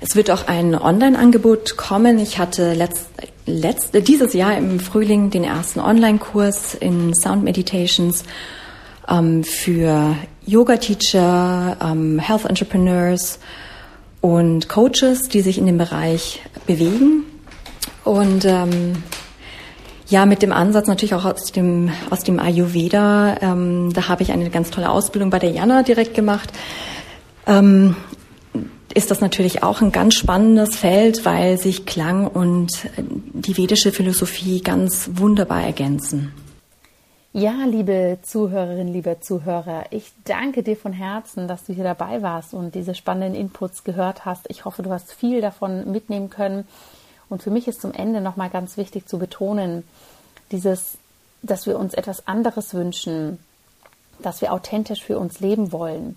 Es 0.00 0.14
wird 0.14 0.30
auch 0.30 0.46
ein 0.46 0.74
Online-Angebot 0.74 1.76
kommen. 1.76 2.18
Ich 2.18 2.38
hatte 2.38 2.72
letzt, 2.72 3.08
letzt, 3.46 3.94
dieses 4.06 4.32
Jahr 4.32 4.56
im 4.56 4.78
Frühling 4.78 5.30
den 5.30 5.44
ersten 5.44 5.80
Online-Kurs 5.80 6.74
in 6.74 7.14
Sound 7.14 7.42
Meditations 7.42 8.24
ähm, 9.08 9.42
für 9.42 10.14
Yoga-Teacher, 10.46 11.76
ähm, 11.82 12.18
Health 12.18 12.44
Entrepreneurs 12.44 13.38
und 14.20 14.68
Coaches, 14.68 15.28
die 15.28 15.40
sich 15.40 15.58
in 15.58 15.66
dem 15.66 15.78
Bereich 15.78 16.40
bewegen. 16.66 17.24
Und 18.04 18.44
ähm, 18.44 19.02
Ja, 20.10 20.24
mit 20.24 20.40
dem 20.40 20.52
Ansatz 20.52 20.86
natürlich 20.88 21.14
auch 21.14 21.26
aus 21.26 21.52
dem, 21.52 21.90
aus 22.08 22.20
dem 22.20 22.40
Ayurveda. 22.40 23.36
Ähm, 23.42 23.92
da 23.92 24.08
habe 24.08 24.22
ich 24.22 24.32
eine 24.32 24.48
ganz 24.48 24.70
tolle 24.70 24.88
Ausbildung 24.88 25.28
bei 25.28 25.38
der 25.38 25.50
Jana 25.50 25.82
direkt 25.82 26.14
gemacht. 26.14 26.50
Ähm, 27.46 27.94
ist 28.94 29.10
das 29.10 29.20
natürlich 29.20 29.62
auch 29.62 29.82
ein 29.82 29.92
ganz 29.92 30.14
spannendes 30.14 30.76
Feld, 30.76 31.26
weil 31.26 31.58
sich 31.58 31.84
Klang 31.84 32.26
und 32.26 32.72
die 32.96 33.56
vedische 33.58 33.92
Philosophie 33.92 34.62
ganz 34.62 35.10
wunderbar 35.12 35.62
ergänzen. 35.62 36.32
Ja, 37.34 37.64
liebe 37.66 38.18
Zuhörerinnen, 38.22 38.90
lieber 38.90 39.20
Zuhörer, 39.20 39.84
ich 39.90 40.12
danke 40.24 40.62
dir 40.62 40.78
von 40.78 40.94
Herzen, 40.94 41.46
dass 41.46 41.66
du 41.66 41.74
hier 41.74 41.84
dabei 41.84 42.22
warst 42.22 42.54
und 42.54 42.74
diese 42.74 42.94
spannenden 42.94 43.38
Inputs 43.38 43.84
gehört 43.84 44.24
hast. 44.24 44.46
Ich 44.48 44.64
hoffe, 44.64 44.82
du 44.82 44.90
hast 44.90 45.12
viel 45.12 45.42
davon 45.42 45.92
mitnehmen 45.92 46.30
können. 46.30 46.66
Und 47.28 47.42
für 47.42 47.50
mich 47.50 47.68
ist 47.68 47.82
zum 47.82 47.92
Ende 47.92 48.22
nochmal 48.22 48.48
ganz 48.48 48.78
wichtig 48.78 49.06
zu 49.06 49.18
betonen, 49.18 49.84
dieses, 50.52 50.96
dass 51.42 51.66
wir 51.66 51.78
uns 51.78 51.92
etwas 51.92 52.26
anderes 52.26 52.72
wünschen, 52.72 53.38
dass 54.20 54.40
wir 54.40 54.50
authentisch 54.50 55.04
für 55.04 55.18
uns 55.18 55.40
leben 55.40 55.70
wollen, 55.70 56.16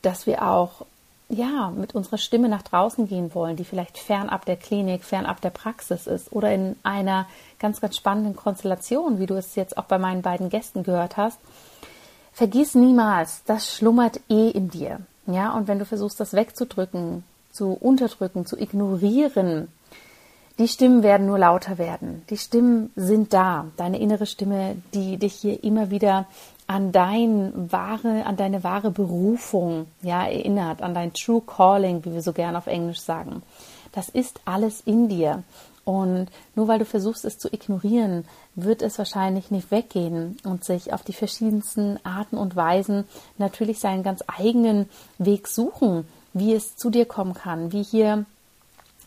dass 0.00 0.26
wir 0.26 0.42
auch 0.48 0.86
ja, 1.28 1.70
mit 1.70 1.94
unserer 1.94 2.18
Stimme 2.18 2.48
nach 2.48 2.62
draußen 2.62 3.06
gehen 3.06 3.34
wollen, 3.34 3.56
die 3.56 3.64
vielleicht 3.64 3.98
fernab 3.98 4.46
der 4.46 4.56
Klinik, 4.56 5.04
fernab 5.04 5.40
der 5.40 5.50
Praxis 5.50 6.06
ist 6.06 6.32
oder 6.32 6.52
in 6.52 6.76
einer 6.82 7.26
ganz, 7.58 7.80
ganz 7.80 7.96
spannenden 7.96 8.34
Konstellation, 8.34 9.18
wie 9.18 9.26
du 9.26 9.34
es 9.34 9.54
jetzt 9.54 9.76
auch 9.76 9.84
bei 9.84 9.98
meinen 9.98 10.22
beiden 10.22 10.48
Gästen 10.48 10.84
gehört 10.84 11.16
hast, 11.16 11.38
vergiss 12.32 12.74
niemals, 12.74 13.42
das 13.44 13.74
schlummert 13.74 14.20
eh 14.30 14.48
in 14.48 14.70
dir. 14.70 15.00
Ja, 15.26 15.52
und 15.52 15.68
wenn 15.68 15.78
du 15.78 15.84
versuchst, 15.84 16.18
das 16.18 16.32
wegzudrücken, 16.32 17.24
zu 17.52 17.72
unterdrücken, 17.72 18.46
zu 18.46 18.56
ignorieren, 18.56 19.68
die 20.58 20.68
Stimmen 20.68 21.02
werden 21.02 21.26
nur 21.26 21.38
lauter 21.38 21.78
werden. 21.78 22.22
Die 22.30 22.38
Stimmen 22.38 22.90
sind 22.96 23.32
da. 23.32 23.66
Deine 23.76 24.00
innere 24.00 24.26
Stimme, 24.26 24.76
die 24.94 25.16
dich 25.16 25.34
hier 25.34 25.62
immer 25.62 25.90
wieder 25.90 26.26
an 26.68 26.92
dein 26.92 27.72
wahre, 27.72 28.26
an 28.26 28.36
deine 28.36 28.62
wahre 28.62 28.90
Berufung, 28.90 29.86
ja, 30.02 30.26
erinnert, 30.26 30.82
an 30.82 30.94
dein 30.94 31.12
True 31.14 31.42
Calling, 31.44 32.04
wie 32.04 32.12
wir 32.12 32.22
so 32.22 32.32
gern 32.32 32.54
auf 32.54 32.66
Englisch 32.66 33.00
sagen. 33.00 33.42
Das 33.92 34.08
ist 34.10 34.40
alles 34.44 34.82
in 34.82 35.08
dir. 35.08 35.42
Und 35.86 36.26
nur 36.54 36.68
weil 36.68 36.78
du 36.78 36.84
versuchst, 36.84 37.24
es 37.24 37.38
zu 37.38 37.48
ignorieren, 37.50 38.26
wird 38.54 38.82
es 38.82 38.98
wahrscheinlich 38.98 39.50
nicht 39.50 39.70
weggehen 39.70 40.36
und 40.44 40.62
sich 40.62 40.92
auf 40.92 41.02
die 41.02 41.14
verschiedensten 41.14 41.98
Arten 42.04 42.36
und 42.36 42.54
Weisen 42.54 43.04
natürlich 43.38 43.78
seinen 43.78 44.02
ganz 44.02 44.22
eigenen 44.26 44.90
Weg 45.16 45.48
suchen, 45.48 46.06
wie 46.34 46.52
es 46.52 46.76
zu 46.76 46.90
dir 46.90 47.06
kommen 47.06 47.32
kann, 47.32 47.72
wie 47.72 47.82
hier 47.82 48.26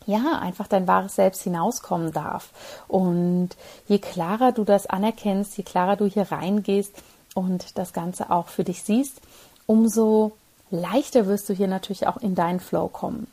ja, 0.08 0.40
einfach 0.40 0.68
dein 0.68 0.88
wahres 0.88 1.16
Selbst 1.16 1.44
hinauskommen 1.44 2.12
darf. 2.12 2.50
Und 2.88 3.50
je 3.88 4.00
klarer 4.00 4.52
du 4.52 4.64
das 4.64 4.88
anerkennst, 4.88 5.56
je 5.58 5.64
klarer 5.64 5.96
du 5.96 6.06
hier 6.06 6.32
reingehst, 6.32 6.96
und 7.34 7.78
das 7.78 7.94
Ganze 7.94 8.30
auch 8.32 8.48
für 8.48 8.64
dich 8.64 8.84
siehst, 8.84 9.22
umso 9.66 10.34
leichter 10.70 11.28
wirst 11.28 11.50
du 11.50 11.54
hier 11.54 11.68
natürlich 11.68 12.08
auch 12.08 12.18
in 12.18 12.36
deinen 12.36 12.60
Flow 12.60 12.88
kommen. 12.88 13.28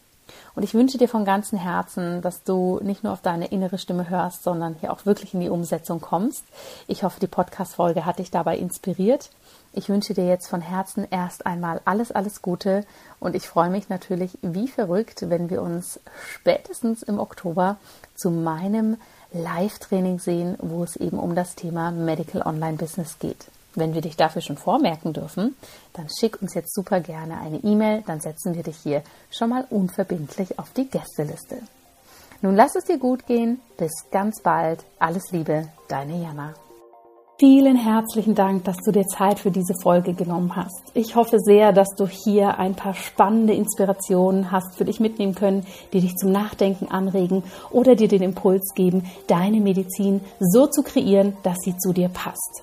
Und 0.55 0.62
ich 0.62 0.74
wünsche 0.74 0.99
dir 0.99 1.09
von 1.09 1.24
ganzem 1.24 1.59
Herzen, 1.59 2.20
dass 2.20 2.42
du 2.42 2.80
nicht 2.82 3.05
nur 3.05 3.12
auf 3.12 3.22
deine 3.22 3.46
innere 3.46 3.78
Stimme 3.78 4.11
hörst, 4.11 4.42
sondern 4.42 4.76
hier 4.80 4.92
auch 4.92 5.07
wirklich 5.07 5.34
in 5.34 5.40
die 5.40 5.49
Umsetzung 5.49 6.01
kommst. 6.01 6.44
Ich 6.86 7.03
hoffe, 7.03 7.20
die 7.20 7.26
Podcast-Folge 7.26 8.05
hat 8.05 8.18
dich 8.18 8.30
dabei 8.30 8.59
inspiriert. 8.59 9.30
Ich 9.72 9.88
wünsche 9.88 10.14
dir 10.14 10.26
jetzt 10.26 10.49
von 10.49 10.61
Herzen 10.61 11.07
erst 11.11 11.46
einmal 11.46 11.80
alles, 11.84 12.11
alles 12.11 12.42
Gute 12.42 12.84
und 13.20 13.36
ich 13.36 13.49
freue 13.49 13.70
mich 13.70 13.88
natürlich 13.88 14.36
wie 14.42 14.68
verrückt, 14.68 15.28
wenn 15.28 15.51
wir 15.51 15.62
uns 15.62 16.01
spätestens 16.34 17.03
im 17.03 17.20
Oktober 17.20 17.76
zu 18.14 18.30
meinem 18.30 18.96
Live-Training 19.32 20.18
sehen, 20.18 20.57
wo 20.61 20.82
es 20.82 20.96
eben 20.96 21.18
um 21.18 21.34
das 21.34 21.55
Thema 21.55 21.90
Medical 21.90 22.42
Online 22.42 22.78
Business 22.78 23.18
geht. 23.18 23.46
Wenn 23.79 23.95
wir 23.95 24.01
dich 24.01 24.16
dafür 24.16 24.43
schon 24.43 24.57
vormerken 24.57 25.12
dürfen, 25.12 25.55
dann 25.93 26.09
schick 26.09 26.43
uns 26.43 26.55
jetzt 26.55 26.74
super 26.74 27.01
gerne 27.01 27.39
eine 27.39 27.59
E-Mail, 27.59 28.03
dann 28.07 28.20
setzen 28.20 28.55
wir 28.55 28.64
dich 28.64 28.76
hier 28.79 29.03
schon 29.31 29.51
mal 29.51 29.66
unverbindlich 29.70 30.59
auf 30.59 30.70
die 30.72 30.89
Gästeliste. 30.89 31.59
Nun 32.43 32.57
lass 32.57 32.74
es 32.74 32.85
dir 32.85 32.99
gut 32.99 33.26
gehen, 33.26 33.61
bis 33.76 33.93
ganz 34.11 34.43
bald, 34.43 34.85
alles 34.99 35.31
Liebe, 35.31 35.68
deine 35.89 36.22
Jana. 36.22 36.55
Vielen 37.41 37.76
herzlichen 37.76 38.35
Dank, 38.35 38.64
dass 38.64 38.79
du 38.79 38.91
dir 38.91 39.07
Zeit 39.07 39.39
für 39.39 39.53
diese 39.53 39.74
Folge 39.81 40.12
genommen 40.12 40.57
hast. 40.57 40.91
Ich 40.95 41.14
hoffe 41.14 41.39
sehr, 41.39 41.72
dass 41.72 41.91
du 41.97 42.09
hier 42.09 42.59
ein 42.59 42.74
paar 42.74 42.95
spannende 42.95 43.55
Inspirationen 43.55 44.51
hast 44.51 44.76
für 44.76 44.85
dich 44.85 44.99
mitnehmen 44.99 45.37
können, 45.37 45.64
die 45.93 46.01
dich 46.01 46.16
zum 46.16 46.33
Nachdenken 46.33 46.89
anregen 46.89 47.45
oder 47.70 47.95
dir 47.95 48.09
den 48.09 48.22
Impuls 48.22 48.74
geben, 48.74 49.05
deine 49.29 49.61
Medizin 49.61 50.20
so 50.41 50.66
zu 50.66 50.83
kreieren, 50.83 51.37
dass 51.45 51.59
sie 51.62 51.76
zu 51.76 51.93
dir 51.93 52.09
passt. 52.09 52.62